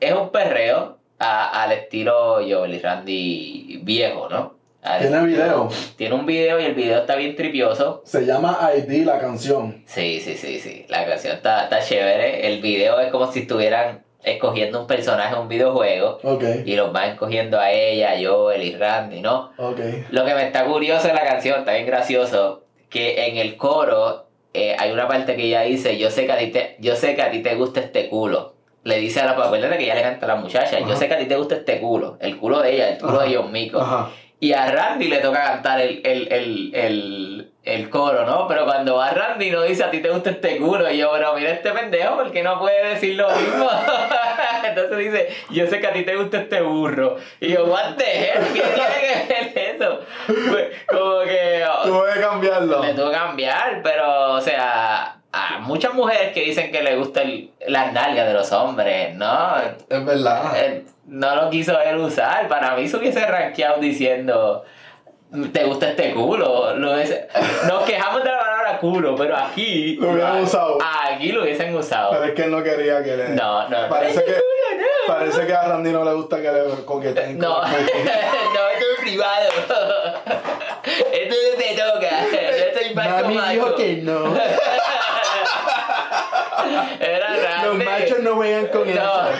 es 0.00 0.12
un 0.12 0.30
perreo 0.30 0.98
a- 1.18 1.62
al 1.62 1.72
estilo 1.72 2.36
Joel 2.36 2.80
Randy 2.82 3.80
viejo, 3.82 4.28
¿no? 4.30 4.54
¿Tiene 4.98 5.26
video? 5.26 5.68
Tiene 5.96 6.14
un 6.14 6.26
video 6.26 6.58
y 6.60 6.64
el 6.64 6.74
video 6.74 7.00
está 7.00 7.16
bien 7.16 7.36
tripioso. 7.36 8.02
Se 8.04 8.24
llama 8.24 8.70
ID 8.76 9.04
la 9.04 9.18
canción. 9.18 9.82
Sí, 9.86 10.20
sí, 10.20 10.36
sí, 10.36 10.58
sí. 10.58 10.86
La 10.88 11.06
canción 11.06 11.36
está, 11.36 11.64
está 11.64 11.80
chévere. 11.80 12.46
El 12.48 12.60
video 12.60 12.98
es 13.00 13.10
como 13.10 13.30
si 13.30 13.40
estuvieran 13.40 14.02
escogiendo 14.22 14.80
un 14.80 14.86
personaje 14.86 15.34
en 15.34 15.40
un 15.40 15.48
videojuego 15.48 16.18
Ok, 16.22 16.44
y 16.66 16.76
los 16.76 16.92
van 16.92 17.10
escogiendo 17.10 17.58
a 17.58 17.70
ella, 17.72 18.12
a 18.12 18.22
Joel 18.22 18.62
y 18.62 18.74
Randy, 18.76 19.20
¿no? 19.22 19.52
ok. 19.56 19.80
Lo 20.10 20.24
que 20.26 20.34
me 20.34 20.44
está 20.46 20.66
curioso 20.66 21.08
de 21.08 21.14
la 21.14 21.24
canción, 21.24 21.60
está 21.60 21.72
bien 21.72 21.86
gracioso, 21.86 22.64
que 22.90 23.26
en 23.28 23.38
el 23.38 23.56
coro 23.56 24.26
eh, 24.52 24.76
hay 24.78 24.92
una 24.92 25.08
parte 25.08 25.36
que 25.36 25.44
ella 25.44 25.62
dice, 25.62 25.96
yo 25.96 26.10
sé 26.10 26.26
que 26.26 26.32
a 26.32 26.38
ti 26.38 26.48
te, 26.48 26.76
yo 26.80 26.96
sé 26.96 27.14
que 27.14 27.22
a 27.22 27.30
ti 27.30 27.40
te 27.40 27.54
gusta 27.54 27.80
este 27.80 28.10
culo. 28.10 28.54
Le 28.84 28.98
dice 28.98 29.20
a 29.20 29.24
la 29.26 29.30
acuérdate 29.32 29.78
que 29.78 29.84
ella 29.84 29.94
le 29.94 30.02
canta 30.02 30.26
a 30.26 30.28
la 30.28 30.36
muchacha, 30.36 30.78
yo 30.80 30.96
sé 30.96 31.08
que 31.08 31.14
a 31.14 31.18
ti 31.18 31.24
te 31.26 31.36
gusta 31.36 31.54
este 31.54 31.80
culo, 31.80 32.18
el 32.20 32.36
culo 32.38 32.60
de 32.60 32.74
ella, 32.74 32.90
el 32.90 32.98
culo 32.98 33.20
Ajá. 33.20 33.24
de 33.28 33.36
John 33.36 33.52
Mico. 33.52 33.80
Ajá. 33.80 34.10
Y 34.42 34.54
a 34.54 34.72
Randy 34.72 35.08
le 35.08 35.18
toca 35.18 35.44
cantar 35.44 35.82
el, 35.82 36.00
el, 36.02 36.32
el, 36.32 36.74
el, 36.74 37.52
el 37.62 37.90
coro, 37.90 38.24
¿no? 38.24 38.48
Pero 38.48 38.64
cuando 38.64 38.96
va 38.96 39.10
Randy 39.10 39.50
no 39.50 39.62
dice 39.62 39.84
a 39.84 39.90
ti 39.90 40.00
te 40.00 40.08
gusta 40.08 40.30
este 40.30 40.56
culo. 40.56 40.90
Y 40.90 40.96
yo, 40.96 41.12
pero 41.12 41.34
mira 41.34 41.50
este 41.50 41.70
pendejo, 41.72 42.16
porque 42.16 42.42
no 42.42 42.58
puede 42.58 42.94
decir 42.94 43.16
lo 43.16 43.28
mismo? 43.30 43.68
Entonces 44.64 44.98
dice, 44.98 45.28
yo 45.50 45.66
sé 45.66 45.78
que 45.78 45.86
a 45.86 45.92
ti 45.92 46.04
te 46.04 46.16
gusta 46.16 46.38
este 46.38 46.62
burro. 46.62 47.18
Y 47.38 47.48
yo, 47.48 47.66
what 47.66 47.96
the 47.96 48.04
hell, 48.04 48.44
¿qué 48.54 48.62
tiene 48.62 49.28
que 49.28 49.52
ver 49.54 49.74
eso? 49.74 50.00
Pues, 50.26 50.68
como 50.88 51.20
que. 51.20 51.66
Tuve 51.84 52.14
que 52.14 52.20
cambiarlo. 52.20 52.82
Le 52.82 52.94
tuve 52.94 53.10
que 53.10 53.16
cambiar, 53.16 53.80
pero, 53.82 54.32
o 54.32 54.40
sea. 54.40 55.19
A 55.32 55.58
muchas 55.60 55.94
mujeres 55.94 56.32
que 56.32 56.42
dicen 56.42 56.72
que 56.72 56.82
le 56.82 56.96
gusta 56.96 57.22
el, 57.22 57.50
las 57.68 57.92
nalgas 57.92 58.26
de 58.26 58.34
los 58.34 58.50
hombres, 58.52 59.14
¿no? 59.14 59.56
Es 59.88 60.04
verdad. 60.04 60.52
Eh, 60.56 60.84
no 61.06 61.36
lo 61.36 61.50
quiso 61.50 61.80
él 61.80 61.98
usar. 61.98 62.48
Para 62.48 62.74
mí 62.74 62.88
se 62.88 62.96
hubiese 62.96 63.24
rankeado 63.24 63.80
diciendo 63.80 64.64
te 65.52 65.64
gusta 65.64 65.90
este 65.90 66.12
culo. 66.12 66.74
Lo 66.74 66.96
nos 66.96 67.84
quejamos 67.84 68.24
de 68.24 68.30
la 68.30 68.38
palabra 68.38 68.78
culo, 68.78 69.14
pero 69.16 69.36
aquí. 69.36 69.96
Lo 69.96 70.10
hubieran 70.10 70.42
usado. 70.42 70.78
Aquí 71.08 71.32
lo 71.32 71.42
hubiesen 71.42 71.74
usado. 71.74 72.10
Pero 72.10 72.24
es 72.24 72.32
que 72.32 72.42
él 72.42 72.50
no 72.50 72.62
quería 72.62 73.02
que 73.02 73.16
le. 73.16 73.28
No, 73.30 73.68
no. 73.68 73.88
Parece 73.88 74.24
que, 74.24 74.34
parece 75.06 75.46
que 75.46 75.54
a 75.54 75.68
Randy 75.68 75.92
no 75.92 76.04
le 76.04 76.14
gusta 76.14 76.36
que 76.42 76.50
le 76.50 76.84
coqueteen. 76.84 77.38
con 77.38 77.48
No, 77.48 77.62
no, 77.62 77.68
esto 77.68 78.86
es 78.96 79.00
privado. 79.00 79.48
Esto 81.12 81.34
no 81.34 81.58
te 81.58 81.74
toca. 81.76 82.10
Yo 82.32 82.80
soy 82.80 82.94
Mami 82.94 83.38
dijo 83.52 83.74
que 83.76 83.96
no. 83.98 84.34
Era 87.00 87.30
Los 87.30 87.40
grande. 87.78 87.84
machos 87.84 88.18
no 88.20 88.34
juegan 88.36 88.66
con 88.68 88.86
No. 88.94 89.28
eso. 89.30 89.38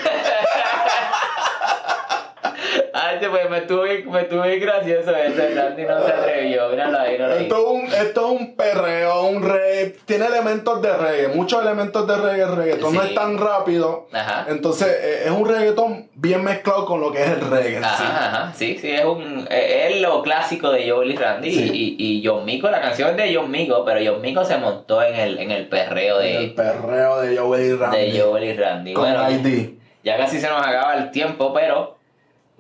Pues 3.29 3.51
me 3.51 3.61
bien- 3.61 4.11
me 4.11 4.49
bien 4.49 4.61
gracioso 4.61 5.15
ese. 5.17 5.55
Randy 5.55 5.83
no 5.85 6.05
se 6.07 6.13
atrevió. 6.13 6.69
Míralo 6.71 6.99
ahí, 6.99 7.13
míralo 7.13 7.35
ahí. 7.35 7.43
Esto 7.43 7.57
es, 7.57 7.65
un, 7.65 7.87
esto 8.07 8.21
es 8.35 8.41
un 8.41 8.57
perreo, 8.57 9.23
un 9.27 9.43
reggae. 9.43 9.97
Tiene 10.05 10.27
elementos 10.27 10.81
de 10.83 10.97
reggae, 10.97 11.29
muchos 11.29 11.63
elementos 11.63 12.07
de 12.07 12.17
reggae. 12.17 12.43
El 12.43 12.57
reggaetón 12.57 12.95
no 12.95 13.03
es 13.03 13.15
tan 13.15 13.39
rápido. 13.39 14.09
Ajá. 14.13 14.47
Entonces, 14.49 14.89
eh, 14.89 15.23
es 15.27 15.31
un 15.31 15.47
reggaetón 15.49 16.09
bien 16.15 16.43
mezclado 16.45 16.87
con 16.87 17.01
lo 17.01 17.13
que 17.13 17.23
es 17.23 17.29
el 17.31 17.41
reggae. 17.41 17.77
en 17.77 17.83
sí. 17.83 17.89
Ajá, 17.91 18.27
ajá, 18.27 18.53
sí, 18.55 18.79
sí, 18.81 18.91
es 18.91 19.05
un 19.05 19.47
es 19.51 20.01
lo 20.01 20.23
clásico 20.23 20.71
de 20.71 20.89
Joel 20.91 21.11
y 21.13 21.17
Randy 21.17 21.51
Sí. 21.53 21.97
y, 21.99 22.19
y 22.21 22.27
John 22.27 22.45
Mico, 22.45 22.71
la 22.71 22.81
canción 22.81 23.11
es 23.11 23.17
de 23.17 23.35
John 23.35 23.51
Mico, 23.51 23.85
pero 23.85 24.01
John 24.13 24.21
Mico 24.21 24.45
se 24.45 24.57
montó 24.57 25.03
en 25.03 25.15
el, 25.17 25.39
en 25.39 25.51
el 25.51 25.69
perreo 25.69 26.21
El 26.21 26.49
de, 26.49 26.55
perreo 26.55 27.21
de 27.21 27.37
Joey 27.37 27.65
y 27.67 27.75
Randy. 27.75 28.11
de 28.13 28.21
Joel 28.21 28.45
y 28.45 28.53
Randy. 28.55 28.93
con 28.95 29.05
Bueno, 29.05 29.31
ID. 29.31 29.71
ya 30.05 30.17
casi 30.17 30.41
se 30.41 30.49
nos 30.49 30.61
acaba 30.67 30.95
el 30.97 31.11
tiempo, 31.11 31.53
pero 31.53 31.97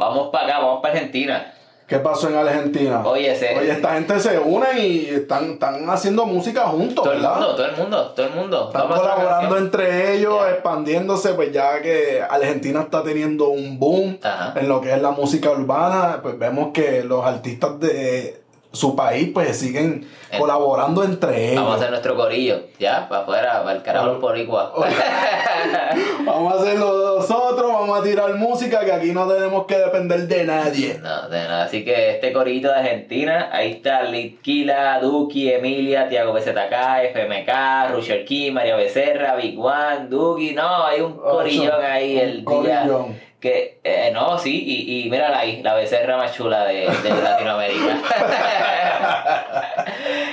vamos 0.00 0.30
para 0.30 0.46
acá, 0.46 0.58
vamos 0.58 0.80
para 0.82 0.94
Argentina. 0.94 1.54
¿Qué 1.86 1.98
pasó 1.98 2.28
en 2.28 2.36
Argentina? 2.36 3.02
Oye, 3.04 3.34
se- 3.34 3.58
Oye, 3.58 3.72
esta 3.72 3.94
gente 3.94 4.18
se 4.20 4.38
une 4.38 4.78
y 4.78 5.06
están, 5.08 5.52
están 5.54 5.90
haciendo 5.90 6.24
música 6.24 6.62
juntos, 6.68 7.02
Todo 7.04 7.12
el 7.12 7.20
mundo, 7.20 7.54
todo 7.56 7.66
el 7.66 7.76
mundo, 7.76 8.12
todo 8.14 8.26
el 8.26 8.32
mundo. 8.32 8.66
Están 8.68 8.82
Vamos 8.82 9.00
colaborando 9.00 9.58
entre 9.58 10.14
ellos, 10.14 10.38
expandiéndose, 10.52 11.34
pues 11.34 11.52
ya 11.52 11.82
que 11.82 12.22
Argentina 12.22 12.82
está 12.82 13.02
teniendo 13.02 13.48
un 13.48 13.78
boom 13.80 14.18
Ajá. 14.22 14.54
en 14.58 14.68
lo 14.68 14.80
que 14.80 14.92
es 14.92 15.02
la 15.02 15.10
música 15.10 15.50
urbana, 15.50 16.20
pues 16.22 16.38
vemos 16.38 16.68
que 16.72 17.02
los 17.02 17.24
artistas 17.26 17.80
de 17.80 18.40
su 18.72 18.94
país 18.94 19.30
pues 19.34 19.56
siguen 19.58 20.08
Eh, 20.30 20.38
colaborando 20.38 21.02
entre 21.02 21.50
ellos. 21.50 21.56
Vamos 21.56 21.72
a 21.72 21.76
hacer 21.78 21.90
nuestro 21.90 22.14
corillo, 22.14 22.60
ya, 22.78 23.08
para 23.08 23.22
afuera, 23.22 23.64
para 23.64 23.76
el 23.76 23.82
carajo 23.82 24.20
por 24.20 24.38
igual. 24.38 24.70
Vamos 26.24 26.54
a 26.54 26.56
hacerlo 26.62 27.09
nosotros, 27.30 27.72
vamos 27.72 28.00
a 28.00 28.02
tirar 28.02 28.34
música 28.34 28.84
que 28.84 28.92
aquí 28.92 29.12
no 29.12 29.26
tenemos 29.28 29.66
que 29.66 29.78
depender 29.78 30.26
de 30.26 30.44
nadie. 30.44 30.98
No, 31.00 31.28
de 31.28 31.38
nada. 31.38 31.64
Así 31.64 31.84
que 31.84 32.10
este 32.10 32.32
corito 32.32 32.68
de 32.68 32.74
Argentina, 32.74 33.48
ahí 33.52 33.70
está 33.72 34.02
Litquila, 34.02 34.98
Duki, 35.00 35.52
Emilia, 35.52 36.08
Tiago 36.08 36.32
BZK, 36.32 36.72
FMK, 37.14 37.92
Rusher 37.92 38.24
Key, 38.24 38.50
María 38.50 38.76
Becerra, 38.76 39.36
Big 39.36 39.58
One, 39.58 40.08
Duki, 40.08 40.52
no, 40.54 40.84
hay 40.86 41.00
un 41.00 41.16
corillón 41.16 41.82
ahí 41.84 42.18
el 42.18 42.42
Un 42.46 42.62
día. 42.64 42.80
corillón. 42.82 43.30
Que, 43.40 43.78
eh, 43.84 44.10
no, 44.12 44.36
sí, 44.38 44.62
y, 44.66 45.06
y 45.06 45.10
mírala 45.10 45.38
ahí, 45.38 45.62
la 45.62 45.74
becerra 45.74 46.18
más 46.18 46.34
chula 46.34 46.64
de, 46.66 46.80
de 47.02 47.22
Latinoamérica. 47.22 47.98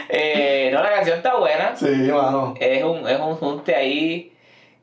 Eh, 0.09 0.69
no, 0.73 0.81
la 0.81 0.89
canción 0.89 1.17
está 1.17 1.35
buena. 1.35 1.75
Sí, 1.75 1.85
mano. 1.85 2.53
Es 2.59 2.81
un, 2.83 3.07
es 3.07 3.19
un 3.19 3.35
junte 3.35 3.75
ahí. 3.75 4.31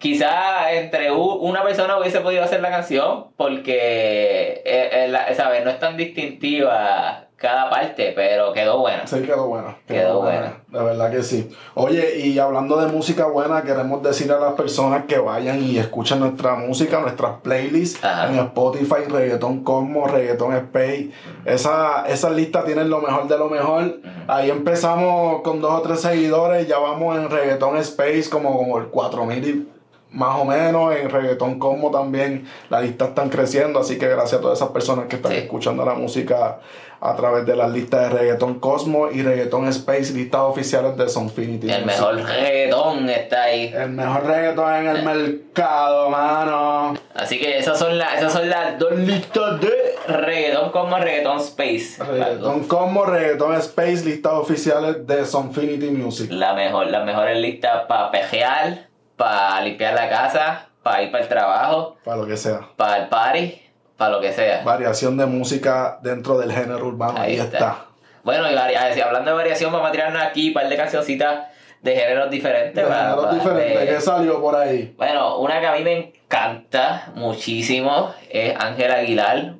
Quizá 0.04 0.70
entre 0.74 1.10
u- 1.10 1.36
una 1.40 1.62
persona 1.62 1.98
hubiese 1.98 2.20
podido 2.20 2.44
hacer 2.44 2.60
la 2.60 2.68
canción 2.68 3.28
porque 3.38 4.62
eh, 4.62 4.90
eh, 4.92 5.08
la- 5.08 5.34
¿sabes? 5.34 5.64
no 5.64 5.70
es 5.70 5.78
tan 5.78 5.96
distintiva 5.96 7.20
cada 7.36 7.70
parte, 7.70 8.12
pero 8.14 8.52
quedó 8.52 8.80
buena. 8.80 9.06
Sí, 9.06 9.20
quedó 9.22 9.46
buena. 9.48 9.76
Quedó 9.86 10.20
buena. 10.20 10.58
De 10.68 10.82
verdad 10.82 11.10
que 11.10 11.22
sí. 11.22 11.50
Oye, 11.74 12.18
y 12.18 12.38
hablando 12.38 12.76
de 12.80 12.92
música 12.92 13.26
buena, 13.26 13.62
queremos 13.62 14.02
decir 14.02 14.30
a 14.30 14.38
las 14.38 14.52
personas 14.52 15.04
que 15.06 15.16
vayan 15.18 15.62
y 15.62 15.78
escuchen 15.78 16.20
nuestra 16.20 16.54
música, 16.54 17.00
nuestras 17.00 17.40
playlists 17.42 18.04
Ajá. 18.04 18.28
en 18.28 18.38
Spotify, 18.40 19.04
Reggaeton 19.10 19.64
Cosmo, 19.64 20.06
Reggaeton 20.06 20.54
Space. 20.54 21.10
Esa, 21.46 22.06
esas 22.08 22.32
listas 22.32 22.66
tienen 22.66 22.90
lo 22.90 23.00
mejor 23.00 23.26
de 23.26 23.38
lo 23.38 23.48
mejor. 23.48 24.00
Ahí 24.28 24.50
empezamos 24.50 25.40
con 25.42 25.60
dos 25.62 25.72
o 25.72 25.82
tres 25.82 26.00
seguidores, 26.02 26.66
ya 26.68 26.78
vamos 26.78 27.16
en 27.16 27.30
Reggaeton 27.30 27.76
Space 27.78 28.28
como, 28.30 28.56
como 28.56 28.78
el 28.78 28.86
4000 28.86 29.48
y 29.48 29.73
más 30.14 30.38
o 30.40 30.44
menos. 30.44 30.94
En 30.96 31.10
Reggaeton 31.10 31.58
Cosmo 31.58 31.90
también 31.90 32.46
las 32.70 32.82
listas 32.82 33.08
están 33.10 33.28
creciendo, 33.28 33.80
así 33.80 33.98
que 33.98 34.08
gracias 34.08 34.38
a 34.38 34.42
todas 34.42 34.58
esas 34.58 34.70
personas 34.70 35.06
que 35.06 35.16
están 35.16 35.32
Sí. 35.32 35.38
escuchando 35.38 35.84
la 35.84 35.94
música 35.94 36.60
a 37.00 37.16
través 37.16 37.44
de 37.44 37.54
las 37.54 37.70
listas 37.70 38.00
de 38.08 38.18
Reggaeton 38.18 38.60
Cosmo 38.60 39.10
y 39.10 39.20
Reggaeton 39.22 39.66
Space, 39.68 40.14
listas 40.14 40.40
oficiales 40.40 40.96
de 40.96 41.06
Sonfinity. 41.08 41.70
El 41.70 41.84
mejor 41.84 42.14
reggaetón 42.16 43.10
está 43.10 43.42
ahí. 43.42 43.70
El 43.76 43.90
mejor 43.90 44.24
reggaeton 44.24 44.74
en 44.74 44.86
el 44.86 45.02
mercado, 45.04 46.08
mano. 46.08 46.94
Así 47.14 47.38
que 47.38 47.58
esas 47.58 47.78
son, 47.78 47.98
las 47.98 48.18
esas 48.18 48.32
son 48.32 48.48
las 48.48 48.78
dos 48.78 48.92
listas 48.96 49.60
de 49.60 49.72
reggaetón 50.08 50.70
como 50.70 50.96
reggaetón 50.96 51.38
space. 51.40 52.02
Reggaeton 52.02 52.64
Cosmo, 52.64 53.04
Reggaeton 53.04 53.54
Space, 53.56 54.04
listas 54.04 54.32
oficiales 54.32 55.06
de 55.06 55.26
Sonfinity 55.26 55.90
Music. 55.90 56.30
La 56.30 56.54
mejor, 56.54 56.86
las 56.86 57.04
mejores 57.04 57.36
listas 57.38 57.82
para 57.86 58.10
pejear, 58.10 58.88
para 59.16 59.60
limpiar 59.62 59.94
la 59.94 60.08
casa, 60.08 60.66
para 60.82 61.02
ir 61.02 61.10
para 61.10 61.22
el 61.24 61.28
trabajo, 61.28 61.96
Para 62.04 62.16
lo 62.18 62.26
que 62.26 62.36
sea. 62.36 62.60
para 62.76 62.96
el 62.98 63.08
party, 63.08 63.60
para 63.96 64.10
lo 64.12 64.20
que 64.20 64.32
sea. 64.32 64.62
Variación 64.64 65.16
de 65.16 65.26
música 65.26 65.98
dentro 66.02 66.38
del 66.38 66.52
género 66.52 66.86
urbano. 66.86 67.18
Ahí, 67.18 67.32
Ahí 67.32 67.38
está. 67.40 67.56
está. 67.58 67.76
Bueno, 68.22 68.44
y 68.50 69.00
hablando 69.00 69.30
de 69.30 69.36
variación, 69.36 69.70
vamos 69.72 69.88
a 69.88 69.92
tirarnos 69.92 70.22
aquí 70.22 70.48
un 70.48 70.54
par 70.54 70.68
de 70.68 70.76
cancioncitas 70.76 71.46
de 71.82 71.94
géneros 71.94 72.30
diferentes. 72.30 72.74
De 72.74 72.82
para- 72.82 73.02
géneros 73.10 73.24
para- 73.24 73.34
diferentes. 73.36 73.94
¿Qué 73.94 74.00
salió 74.00 74.40
por 74.40 74.56
ahí? 74.56 74.94
Bueno, 74.96 75.38
una 75.38 75.60
que 75.60 75.66
a 75.66 75.72
mí 75.74 75.82
me 75.84 75.92
encanta 75.98 77.12
muchísimo 77.14 78.14
es 78.30 78.54
Ángela 78.58 78.94
Aguilar. 78.96 79.54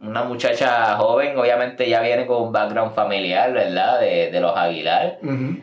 Una 0.00 0.22
muchacha 0.22 0.96
joven, 0.96 1.36
obviamente 1.38 1.88
ya 1.88 2.00
viene 2.02 2.26
con 2.26 2.42
un 2.42 2.52
background 2.52 2.94
familiar, 2.94 3.52
¿verdad? 3.52 3.98
De, 4.00 4.30
de 4.30 4.40
los 4.40 4.56
Aguilar. 4.56 5.18
Ujú. 5.22 5.56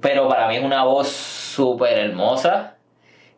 Pero 0.00 0.28
para 0.28 0.48
mí 0.48 0.56
es 0.56 0.62
una 0.64 0.84
voz 0.84 1.08
súper 1.08 1.96
hermosa. 1.98 2.73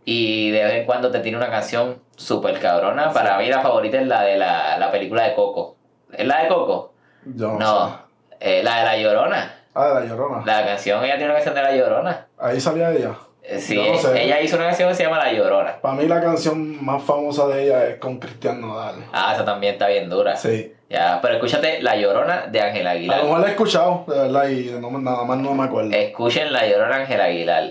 Y 0.08 0.50
de 0.52 0.62
vez 0.64 0.72
en 0.74 0.86
cuando 0.86 1.10
te 1.10 1.18
tiene 1.18 1.36
una 1.36 1.50
canción 1.50 1.98
súper 2.16 2.58
cabrona. 2.60 3.12
Para 3.12 3.36
mí 3.38 3.48
la 3.48 3.60
favorita 3.60 4.00
es 4.00 4.06
la 4.06 4.22
de 4.22 4.38
la, 4.38 4.78
la 4.78 4.90
película 4.92 5.24
de 5.24 5.34
Coco. 5.34 5.76
¿Es 6.12 6.24
la 6.26 6.42
de 6.44 6.48
Coco? 6.48 6.94
Yo 7.24 7.48
no, 7.54 7.58
No, 7.58 7.88
sé. 7.88 7.96
eh, 8.40 8.62
la 8.62 8.78
de 8.78 8.84
La 8.84 8.96
Llorona. 8.98 9.52
Ah, 9.74 9.88
de 9.88 9.94
la 9.94 10.06
llorona. 10.06 10.42
La 10.46 10.64
canción, 10.64 11.04
ella 11.04 11.14
tiene 11.16 11.26
una 11.26 11.34
canción 11.34 11.54
de 11.56 11.62
La 11.62 11.72
Llorona. 11.76 12.26
Ahí 12.38 12.58
salía 12.60 12.92
ella. 12.92 13.10
Eh, 13.42 13.58
Sí, 13.60 13.74
Yo 13.76 13.92
no 13.92 13.98
sé. 13.98 14.22
ella 14.24 14.40
hizo 14.40 14.56
una 14.56 14.66
canción 14.68 14.88
que 14.88 14.94
se 14.94 15.02
llama 15.02 15.18
La 15.18 15.32
Llorona. 15.32 15.80
Para 15.82 15.94
mí 15.96 16.06
la 16.06 16.20
canción 16.22 16.82
más 16.82 17.02
famosa 17.02 17.46
de 17.48 17.64
ella 17.64 17.86
es 17.88 17.96
con 17.98 18.18
Cristian 18.18 18.60
Nodal. 18.60 18.94
Ah, 19.12 19.32
esa 19.34 19.44
también 19.44 19.74
está 19.74 19.88
bien 19.88 20.08
dura. 20.08 20.34
Sí. 20.36 20.72
Ya, 20.88 21.18
pero 21.20 21.34
escúchate 21.34 21.82
La 21.82 21.96
Llorona 21.96 22.46
de 22.46 22.60
Ángel 22.60 22.86
A 22.86 22.92
lo 22.94 22.98
Aguilar. 22.98 23.22
mejor 23.24 23.40
la 23.40 23.46
he 23.48 23.50
escuchado, 23.50 24.04
de 24.08 24.18
verdad, 24.18 24.48
y 24.48 24.70
no, 24.80 24.90
nada 24.98 25.24
más 25.24 25.38
no 25.38 25.52
me 25.52 25.64
acuerdo. 25.64 25.90
Escuchen 25.92 26.52
La 26.52 26.66
Llorona 26.66 26.96
de 26.96 27.02
Ángel 27.02 27.20
Aguilar. 27.20 27.70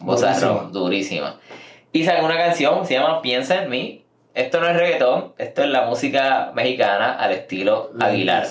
Bozarrón, 0.00 0.72
durísima. 0.72 1.40
Y 1.92 2.04
sacó 2.04 2.24
una 2.24 2.36
canción, 2.36 2.86
se 2.86 2.94
llama 2.94 3.20
Piensa 3.22 3.62
en 3.62 3.70
mí. 3.70 4.04
Esto 4.34 4.60
no 4.60 4.68
es 4.68 4.76
reggaetón, 4.76 5.32
esto 5.38 5.62
es 5.62 5.70
la 5.70 5.86
música 5.86 6.52
mexicana 6.54 7.14
al 7.14 7.32
estilo 7.32 7.90
Aguilar. 7.98 8.46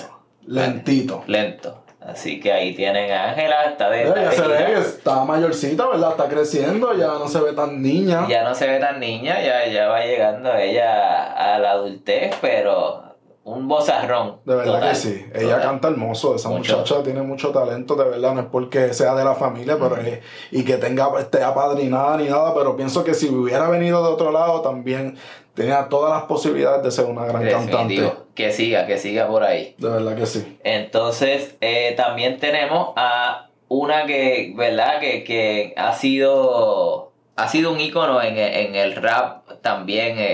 Lentito. 0.46 1.24
Lento. 1.26 1.84
Así 2.00 2.40
que 2.40 2.50
ahí 2.52 2.74
tienen 2.74 3.12
a 3.12 3.30
Ángela, 3.30 3.64
está 3.64 3.90
de. 3.90 4.04
Ya 4.04 4.32
se 4.32 4.48
ve 4.48 4.64
que 4.66 4.78
está 4.78 5.24
mayorcita, 5.24 5.86
¿verdad? 5.86 6.12
Está 6.12 6.28
creciendo, 6.28 6.94
ya 6.96 7.08
no 7.08 7.28
se 7.28 7.40
ve 7.40 7.52
tan 7.52 7.82
niña. 7.82 8.26
Ya 8.28 8.42
no 8.42 8.54
se 8.54 8.66
ve 8.66 8.78
tan 8.78 8.98
niña, 9.00 9.40
ya, 9.42 9.66
ya 9.66 9.88
va 9.88 10.04
llegando 10.04 10.54
ella 10.54 11.54
a 11.54 11.58
la 11.58 11.72
adultez, 11.72 12.34
pero 12.40 13.09
un 13.44 13.66
bozarrón. 13.68 14.36
De 14.44 14.54
verdad 14.54 14.74
total, 14.74 14.88
que 14.90 14.94
sí. 14.94 15.24
Ella 15.34 15.54
total. 15.56 15.62
canta 15.62 15.88
hermoso. 15.88 16.34
Esa 16.36 16.48
Mucho. 16.50 16.76
muchacha 16.78 17.02
tiene 17.02 17.22
mucho 17.22 17.50
talento, 17.50 17.94
de 17.96 18.04
verdad. 18.04 18.34
No 18.34 18.40
es 18.42 18.46
porque 18.52 18.92
sea 18.92 19.14
de 19.14 19.24
la 19.24 19.34
familia 19.34 19.76
pero 19.80 19.96
es- 19.96 20.20
y 20.50 20.64
que 20.64 20.76
tenga 20.76 21.08
esté 21.18 21.42
apadrinada 21.42 22.16
ni 22.18 22.24
nada, 22.28 22.54
pero 22.54 22.76
pienso 22.76 23.02
que 23.02 23.14
si 23.14 23.28
hubiera 23.28 23.68
venido 23.68 24.02
de 24.04 24.12
otro 24.12 24.30
lado 24.30 24.60
también 24.60 25.16
tenía 25.54 25.88
todas 25.88 26.12
las 26.12 26.22
posibilidades 26.24 26.82
de 26.82 26.90
ser 26.90 27.06
una 27.06 27.24
gran 27.24 27.42
Definitivo. 27.42 27.76
cantante. 28.10 28.30
Que 28.34 28.52
siga, 28.52 28.86
que 28.86 28.98
siga 28.98 29.26
por 29.26 29.42
ahí. 29.42 29.74
De 29.78 29.88
verdad 29.88 30.14
que 30.16 30.26
sí. 30.26 30.58
Entonces, 30.62 31.56
eh, 31.60 31.94
también 31.96 32.38
tenemos 32.38 32.92
a 32.96 33.48
una 33.68 34.04
que, 34.06 34.52
¿verdad? 34.56 35.00
Que, 35.00 35.24
que 35.24 35.74
ha 35.76 35.92
sido 35.92 37.12
ha 37.36 37.48
sido 37.48 37.72
un 37.72 37.80
ícono 37.80 38.20
en, 38.20 38.36
en 38.36 38.74
el 38.74 38.96
rap 38.96 39.48
también, 39.62 40.18
eh, 40.18 40.24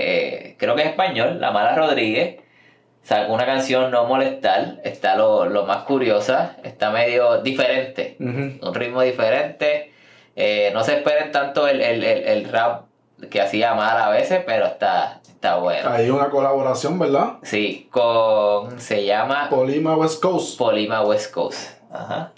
eh, 0.49 0.55
creo 0.59 0.75
que 0.75 0.81
es 0.81 0.89
español, 0.89 1.39
La 1.39 1.51
Mala 1.51 1.73
Rodríguez. 1.75 2.41
Sacó 3.07 3.31
una 3.31 3.45
canción 3.45 3.89
No 3.89 4.03
Molestar, 4.03 4.81
está 4.83 5.15
lo, 5.15 5.45
lo 5.45 5.65
más 5.65 5.83
curiosa, 5.83 6.57
está 6.63 6.91
medio 6.91 7.41
diferente, 7.41 8.17
un 8.19 8.73
ritmo 8.73 9.01
diferente. 9.01 9.93
Eh, 10.35 10.71
no 10.73 10.83
se 10.83 10.97
esperen 10.97 11.31
tanto 11.31 11.69
el, 11.69 11.79
el, 11.79 12.03
el, 12.03 12.23
el 12.25 12.51
rap 12.51 12.83
que 13.31 13.39
hacía 13.39 13.75
mal 13.75 13.97
a 13.97 14.09
veces, 14.09 14.43
pero 14.45 14.65
está, 14.65 15.21
está 15.25 15.55
bueno. 15.55 15.89
Hay 15.89 16.09
una 16.09 16.29
colaboración, 16.29 16.99
¿verdad? 16.99 17.35
Sí, 17.43 17.87
con. 17.91 18.77
Se 18.81 19.05
llama 19.05 19.47
Polima 19.49 19.95
West 19.95 20.21
Coast. 20.21 20.57
Polima 20.57 21.01
West 21.03 21.33
Coast. 21.33 21.79
Ajá. 21.89 22.33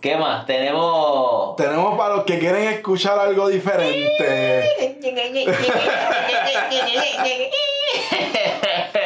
¿Qué 0.00 0.16
más? 0.16 0.44
Tenemos. 0.44 1.54
Tenemos 1.54 1.96
para 1.96 2.16
los 2.16 2.24
que 2.24 2.40
quieren 2.40 2.64
escuchar 2.64 3.16
algo 3.16 3.48
diferente. 3.48 4.68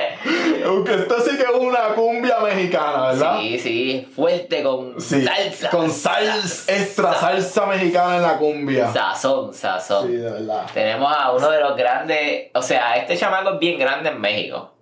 Aunque 0.69 0.95
esto 0.95 1.21
sí 1.21 1.37
que 1.37 1.43
es 1.43 1.51
una 1.59 1.95
cumbia 1.95 2.39
mexicana, 2.41 3.09
¿verdad? 3.09 3.39
Sí, 3.41 3.59
sí, 3.59 4.09
fuerte 4.15 4.63
con 4.63 5.01
Sí, 5.01 5.25
salsa. 5.25 5.71
Con 5.71 5.91
salsa, 5.91 6.73
extra 6.73 7.15
salsa 7.15 7.67
mexicana 7.67 8.17
en 8.17 8.23
la 8.23 8.37
cumbia. 8.39 8.93
Sazón, 8.93 9.53
sazón. 9.55 10.07
Sí, 10.07 10.17
de 10.17 10.31
verdad. 10.31 10.67
Tenemos 10.75 11.13
a 11.17 11.33
uno 11.33 11.51
de 11.51 11.61
los 11.61 11.77
grandes. 11.77 12.51
O 12.55 12.63
sea, 12.63 12.97
este 12.97 13.17
chamaco 13.17 13.55
es 13.55 13.59
bien 13.59 13.79
grande 13.79 14.11
en 14.11 14.21
México. 14.21 14.73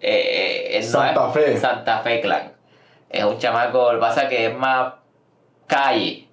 Eh, 0.00 0.80
no 0.82 0.88
Santa 0.88 1.28
es- 1.28 1.32
Fe. 1.34 1.56
Santa 1.58 1.98
Fe 2.00 2.20
Clan. 2.20 2.52
Es 3.08 3.24
un 3.24 3.38
chamaco, 3.38 3.92
lo 3.92 3.98
que 3.98 4.00
pasa 4.00 4.22
es 4.22 4.28
que 4.28 4.46
es 4.46 4.54
más 4.56 4.94
calle. 5.66 6.28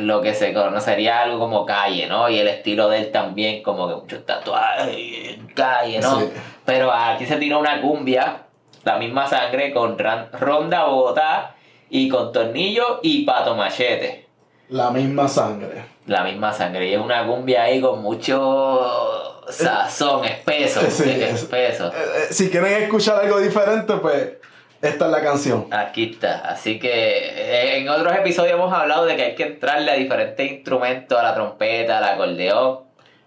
Lo 0.00 0.20
que 0.20 0.34
se 0.34 0.52
conocería 0.52 1.20
algo 1.22 1.38
como 1.38 1.64
calle, 1.64 2.08
¿no? 2.08 2.28
Y 2.28 2.38
el 2.40 2.48
estilo 2.48 2.88
de 2.88 2.98
él 2.98 3.12
también, 3.12 3.62
como 3.62 3.88
que 3.88 3.94
muchos 3.94 4.26
tatuajes, 4.26 5.38
calle, 5.54 6.00
¿no? 6.00 6.18
Sí. 6.20 6.26
Pero 6.64 6.90
aquí 6.92 7.26
se 7.26 7.36
tira 7.36 7.58
una 7.58 7.80
cumbia, 7.80 8.42
la 8.84 8.96
misma 8.98 9.26
sangre, 9.26 9.72
con 9.72 9.98
ronda 9.98 10.84
Bogotá 10.84 11.54
y 11.90 12.08
con 12.08 12.32
tornillo 12.32 13.00
y 13.02 13.24
pato 13.24 13.54
machete. 13.54 14.26
La 14.70 14.90
misma 14.90 15.28
sangre. 15.28 15.84
La 16.06 16.24
misma 16.24 16.52
sangre. 16.52 16.88
Y 16.88 16.94
es 16.94 17.00
una 17.00 17.26
cumbia 17.26 17.64
ahí 17.64 17.80
con 17.80 18.00
mucho 18.02 19.42
sazón, 19.48 20.24
espeso. 20.24 20.80
Sí, 20.88 21.10
es- 21.10 21.42
espeso. 21.42 21.88
Eh, 21.88 21.92
eh, 21.96 22.26
si 22.32 22.50
quieren 22.50 22.82
escuchar 22.82 23.20
algo 23.20 23.38
diferente, 23.40 23.94
pues 23.96 24.32
esta 24.80 25.04
es 25.06 25.10
la 25.10 25.22
canción. 25.22 25.66
Aquí 25.70 26.12
está. 26.12 26.38
Así 26.48 26.78
que 26.78 26.88
eh, 26.90 27.78
en 27.78 27.88
otros 27.88 28.14
episodios 28.16 28.54
hemos 28.54 28.72
hablado 28.72 29.04
de 29.06 29.16
que 29.16 29.22
hay 29.22 29.34
que 29.34 29.44
entrarle 29.44 29.90
a 29.90 29.94
diferentes 29.94 30.50
instrumentos, 30.50 31.18
a 31.18 31.22
la 31.22 31.34
trompeta, 31.34 31.98
al 31.98 32.04
acordeón. 32.04 32.80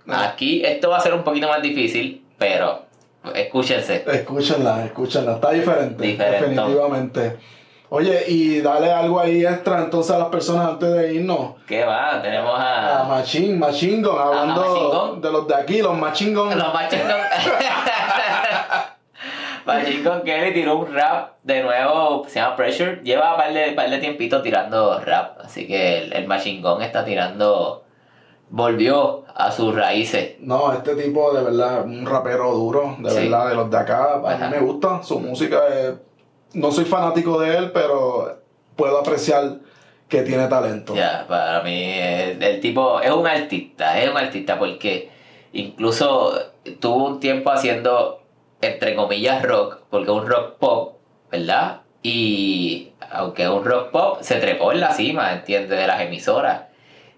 Ah. 0.08 0.30
Aquí 0.30 0.64
esto 0.66 0.90
va 0.90 0.98
a 0.98 1.02
ser 1.02 1.14
un 1.14 1.24
poquito 1.24 1.48
más 1.48 1.62
difícil, 1.62 2.26
pero 2.38 2.87
escúchense. 3.36 4.04
Escúchenla, 4.08 4.86
escúchenla. 4.86 5.34
Está 5.34 5.52
diferente. 5.52 6.04
Diferentón. 6.04 6.50
Definitivamente. 6.50 7.38
Oye, 7.90 8.26
y 8.28 8.60
dale 8.60 8.92
algo 8.92 9.18
ahí 9.20 9.46
extra 9.46 9.80
entonces 9.80 10.14
a 10.14 10.20
las 10.20 10.28
personas 10.28 10.68
antes 10.68 10.92
de 10.92 11.14
irnos. 11.14 11.56
¿Qué 11.66 11.86
va? 11.86 12.22
Tenemos 12.22 12.60
A 12.60 13.00
a... 13.00 13.04
Machine, 13.06 13.56
Machine 13.56 14.02
Gun, 14.06 14.20
hablando 14.20 14.62
Machine 14.62 14.88
Gun. 14.88 15.22
de 15.22 15.32
los 15.32 15.48
de 15.48 15.56
aquí, 15.56 15.82
los 15.82 15.98
Machine 15.98 16.36
Gun. 16.36 16.58
Los 16.58 16.74
Machine 19.66 20.04
Gun 20.04 20.22
Kelly 20.24 20.54
tiró 20.54 20.80
un 20.80 20.94
rap 20.94 21.36
de 21.44 21.64
nuevo, 21.64 22.26
se 22.28 22.40
llama 22.40 22.56
Pressure. 22.58 23.02
Lleva 23.04 23.32
un 23.32 23.38
par 23.38 23.54
de, 23.54 23.72
par 23.72 23.90
de 23.90 23.98
tiempito 24.00 24.42
tirando 24.42 25.00
rap, 25.00 25.40
así 25.44 25.66
que 25.66 26.00
el, 26.00 26.14
el 26.14 26.28
Machine 26.28 26.62
Gun 26.62 26.82
está 26.82 27.06
tirando. 27.06 27.84
Volvió 28.50 29.26
a 29.36 29.52
sus 29.52 29.76
raíces. 29.76 30.36
No, 30.40 30.72
este 30.74 30.96
tipo 30.96 31.34
de 31.34 31.44
verdad, 31.44 31.84
un 31.86 32.06
rapero 32.06 32.54
duro, 32.54 32.96
de 33.00 33.10
Sí. 33.12 33.18
verdad, 33.24 33.50
de 33.50 33.56
los 33.56 33.70
de 33.70 33.78
acá. 33.78 34.22
A 34.24 34.32
Ajá. 34.32 34.50
mí 34.50 34.56
me 34.56 34.60
gusta 34.66 35.04
su 35.04 35.20
música. 35.20 35.62
no 36.54 36.72
soy 36.72 36.86
fanático 36.86 37.40
de 37.40 37.56
él, 37.58 37.72
pero 37.72 38.40
puedo 38.76 38.98
apreciar 39.00 39.58
que 40.08 40.22
tiene 40.22 40.48
talento. 40.48 40.96
Ya, 40.96 41.26
para 41.28 41.62
mí, 41.62 41.72
eh, 41.84 42.38
el 42.40 42.62
tipo 42.62 43.02
es 43.02 43.12
un 43.12 43.28
artista, 43.28 44.00
es 44.02 44.10
un 44.10 44.18
artista 44.18 44.58
porque 44.58 45.10
incluso 45.52 46.34
tuvo 46.80 47.06
un 47.08 47.20
tiempo 47.20 47.52
haciendo, 47.52 48.22
entre 48.62 48.96
comillas, 48.96 49.44
rock, 49.44 49.80
porque 49.90 50.06
es 50.10 50.18
un 50.18 50.26
rock 50.28 50.54
pop, 50.58 50.96
¿verdad? 51.30 51.82
Y 52.02 52.92
aunque 53.12 53.44
es 53.44 53.50
un 53.50 53.66
rock 53.66 53.92
pop, 53.92 54.18
se 54.22 54.36
trepó 54.36 54.72
en 54.72 54.80
la 54.80 54.94
cima, 54.94 55.34
¿entiendes? 55.34 55.78
De 55.78 55.86
las 55.86 56.00
emisoras. 56.02 56.62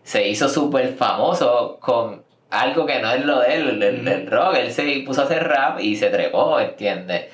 Se 0.03 0.27
hizo 0.27 0.49
súper 0.49 0.95
famoso 0.95 1.77
con 1.79 2.23
algo 2.49 2.85
que 2.85 2.99
no 2.99 3.11
es 3.11 3.23
lo 3.25 3.39
de 3.41 3.55
él, 3.55 3.83
el, 3.83 4.07
el 4.07 4.27
rock. 4.31 4.55
Él 4.55 4.71
se 4.71 5.03
puso 5.05 5.21
a 5.21 5.25
hacer 5.25 5.47
rap 5.47 5.79
y 5.79 5.95
se 5.95 6.09
trepó, 6.09 6.59
¿entiendes? 6.59 7.25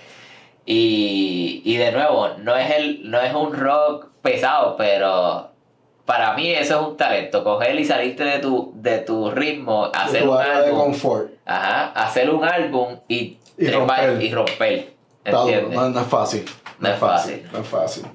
Y, 0.65 1.61
y 1.63 1.77
de 1.77 1.91
nuevo, 1.91 2.29
no 2.39 2.55
es, 2.55 2.71
el, 2.75 3.09
no 3.09 3.19
es 3.21 3.33
un 3.33 3.53
rock 3.53 4.07
pesado, 4.21 4.75
pero 4.77 5.51
para 6.05 6.33
mí 6.33 6.49
eso 6.51 6.79
es 6.81 6.87
un 6.87 6.97
talento. 6.97 7.43
Coger 7.43 7.79
y 7.79 7.85
salirte 7.85 8.23
de 8.23 8.39
tu, 8.39 8.71
de 8.75 8.99
tu 8.99 9.29
ritmo, 9.31 9.89
De 9.89 9.97
hacer 9.99 10.23
tu 10.23 10.31
un 10.31 10.37
de 10.37 10.43
álbum. 10.43 10.79
confort. 10.79 11.29
Ajá, 11.45 11.91
hacer 11.91 12.29
un 12.31 12.43
álbum 12.43 12.97
y, 13.07 13.37
Y 13.57 13.67
romper. 13.69 14.21
y 14.21 14.31
romper. 14.33 14.93
Está 15.23 15.37
duro, 15.37 15.53
¿Entiendes? 15.53 15.79
no, 15.79 15.89
no 15.89 15.99
es 16.01 16.07
fácil. 16.07 16.45
No 16.79 16.89
es 16.89 16.97
fácil. 16.99 17.47
No 17.53 17.59
es 17.59 17.67
fácil. 17.67 18.05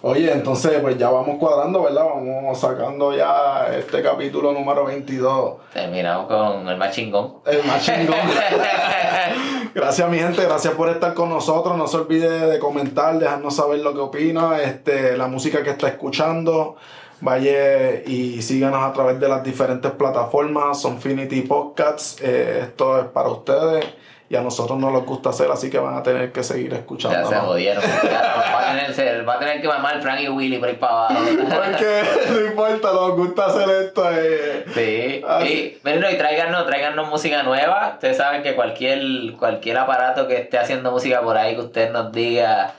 Oye, 0.00 0.30
entonces 0.30 0.78
pues 0.80 0.96
ya 0.96 1.10
vamos 1.10 1.38
cuadrando, 1.40 1.82
¿verdad? 1.82 2.04
Vamos 2.04 2.56
sacando 2.56 3.12
ya 3.16 3.66
este 3.76 4.00
capítulo 4.00 4.52
número 4.52 4.84
22. 4.84 5.56
Terminamos 5.72 6.28
con 6.28 6.68
el 6.68 6.76
más 6.76 6.94
chingón. 6.94 7.38
El 7.44 7.64
más 7.64 7.84
chingón. 7.84 8.16
gracias 9.74 10.08
mi 10.08 10.18
gente, 10.18 10.44
gracias 10.44 10.74
por 10.74 10.88
estar 10.88 11.14
con 11.14 11.28
nosotros. 11.28 11.76
No 11.76 11.88
se 11.88 11.96
olvide 11.96 12.46
de 12.46 12.60
comentar, 12.60 13.18
dejarnos 13.18 13.56
saber 13.56 13.80
lo 13.80 13.92
que 13.92 13.98
opina, 13.98 14.62
este, 14.62 15.16
la 15.16 15.26
música 15.26 15.64
que 15.64 15.70
está 15.70 15.88
escuchando. 15.88 16.76
Vaya 17.20 18.00
y 18.06 18.40
síganos 18.40 18.84
a 18.84 18.92
través 18.92 19.18
de 19.18 19.28
las 19.28 19.42
diferentes 19.42 19.90
plataformas, 19.90 20.80
Sonfinity 20.80 21.40
Podcasts. 21.40 22.18
eh, 22.22 22.60
esto 22.62 23.00
es 23.00 23.06
para 23.06 23.30
ustedes 23.30 23.84
y 24.30 24.36
a 24.36 24.42
nosotros 24.42 24.78
no 24.78 24.90
nos 24.90 25.04
gusta 25.06 25.30
hacer, 25.30 25.50
así 25.50 25.70
que 25.70 25.78
van 25.78 25.96
a 25.96 26.02
tener 26.02 26.32
que 26.32 26.42
seguir 26.42 26.68
Ya 26.70 26.76
se 26.76 26.80
escuchando. 26.80 27.30
jodieron. 27.40 27.82
Ya, 27.82 28.20
va, 28.52 28.70
a 28.72 28.94
tener, 28.94 29.28
va 29.28 29.34
a 29.34 29.38
tener 29.38 29.60
que 29.62 29.68
mamar 29.68 30.02
Frank 30.02 30.20
y 30.20 30.28
Willy 30.28 30.58
por 30.58 30.68
ahí 30.68 30.74
para 30.74 30.92
abajo. 31.06 31.14
Porque 31.38 32.02
no 32.30 32.40
importa, 32.46 32.92
nos 32.92 33.16
gusta 33.16 33.46
hacer 33.46 33.70
esto. 33.86 34.08
eh. 34.12 34.64
Sí, 34.74 35.22
Ah, 35.26 35.44
y, 35.44 35.78
bueno, 35.82 36.10
y 36.10 36.16
tráiganos, 36.16 36.66
tráiganos 36.66 37.08
música 37.08 37.42
nueva. 37.42 37.92
Ustedes 37.94 38.16
saben 38.18 38.42
que 38.42 38.54
cualquier, 38.54 39.00
cualquier 39.38 39.78
aparato 39.78 40.28
que 40.28 40.36
esté 40.36 40.58
haciendo 40.58 40.90
música 40.92 41.20
por 41.22 41.36
ahí 41.36 41.54
que 41.54 41.60
usted 41.62 41.90
nos 41.90 42.12
diga 42.12 42.74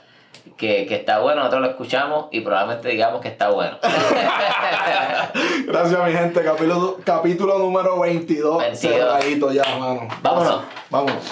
que, 0.56 0.86
que 0.86 0.94
está 0.94 1.20
bueno, 1.20 1.40
nosotros 1.40 1.62
lo 1.62 1.68
escuchamos 1.68 2.26
y 2.30 2.40
probablemente 2.40 2.88
digamos 2.88 3.20
que 3.20 3.28
está 3.28 3.50
bueno. 3.50 3.78
Gracias, 5.66 6.04
mi 6.04 6.12
gente. 6.12 6.42
Capítulo, 6.42 6.98
capítulo 7.04 7.58
número 7.58 7.98
22. 8.00 8.58
22. 8.58 8.78
Cerradito 8.78 9.52
ya, 9.52 9.64
mano. 9.78 10.08
Vámonos. 10.22 10.62
Vámonos. 10.90 11.24